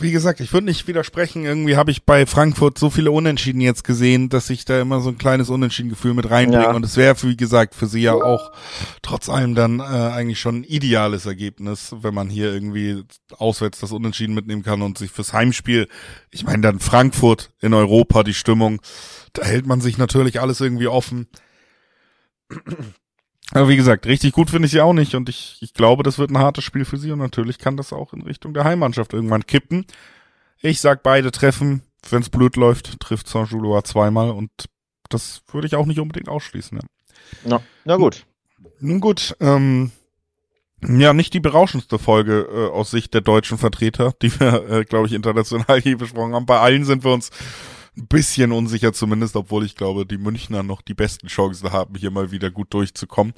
[0.01, 1.45] Wie gesagt, ich würde nicht widersprechen.
[1.45, 5.11] Irgendwie habe ich bei Frankfurt so viele Unentschieden jetzt gesehen, dass ich da immer so
[5.11, 6.63] ein kleines Unentschieden-Gefühl mit reinbringe.
[6.63, 6.73] Ja.
[6.73, 8.53] Und es wäre, wie gesagt, für sie ja auch
[9.03, 13.05] trotz allem dann äh, eigentlich schon ein ideales Ergebnis, wenn man hier irgendwie
[13.37, 15.89] auswärts das Unentschieden mitnehmen kann und sich fürs Heimspiel,
[16.31, 18.81] ich meine dann Frankfurt in Europa, die Stimmung,
[19.35, 21.29] da hält man sich natürlich alles irgendwie offen.
[23.53, 26.19] Aber wie gesagt, richtig gut finde ich sie auch nicht und ich, ich glaube, das
[26.19, 29.13] wird ein hartes Spiel für sie und natürlich kann das auch in Richtung der Heimmannschaft
[29.13, 29.87] irgendwann kippen.
[30.61, 34.51] Ich sag beide treffen, wenn es blöd läuft, trifft Saint-Gillois zweimal und
[35.09, 36.79] das würde ich auch nicht unbedingt ausschließen.
[36.79, 36.85] Ja.
[37.45, 38.25] Na, na gut.
[38.79, 39.91] Nun gut, ähm,
[40.87, 45.07] ja, nicht die berauschendste Folge äh, aus Sicht der deutschen Vertreter, die wir, äh, glaube
[45.07, 46.47] ich, international hier besprochen haben.
[46.47, 47.31] Bei allen sind wir uns
[48.07, 52.31] bisschen unsicher zumindest, obwohl ich glaube, die Münchner noch die besten Chancen haben, hier mal
[52.31, 53.35] wieder gut durchzukommen.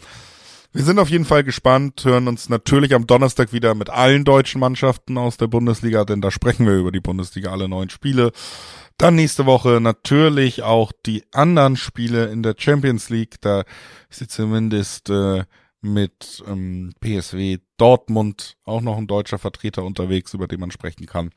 [0.74, 4.58] Wir sind auf jeden Fall gespannt, hören uns natürlich am Donnerstag wieder mit allen deutschen
[4.58, 8.32] Mannschaften aus der Bundesliga, denn da sprechen wir über die Bundesliga, alle neun Spiele.
[8.96, 13.40] Dann nächste Woche natürlich auch die anderen Spiele in der Champions League.
[13.42, 13.64] Da
[14.08, 15.44] ist jetzt zumindest äh,
[15.82, 21.30] mit ähm, PSW Dortmund auch noch ein deutscher Vertreter unterwegs, über den man sprechen kann.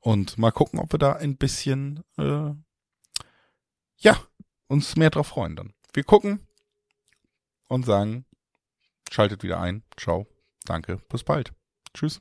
[0.00, 2.52] Und mal gucken, ob wir da ein bisschen, äh,
[3.96, 4.20] ja,
[4.68, 5.74] uns mehr drauf freuen dann.
[5.92, 6.46] Wir gucken
[7.68, 8.24] und sagen,
[9.10, 9.82] schaltet wieder ein.
[9.96, 10.26] Ciao.
[10.64, 10.98] Danke.
[11.08, 11.52] Bis bald.
[11.94, 12.20] Tschüss.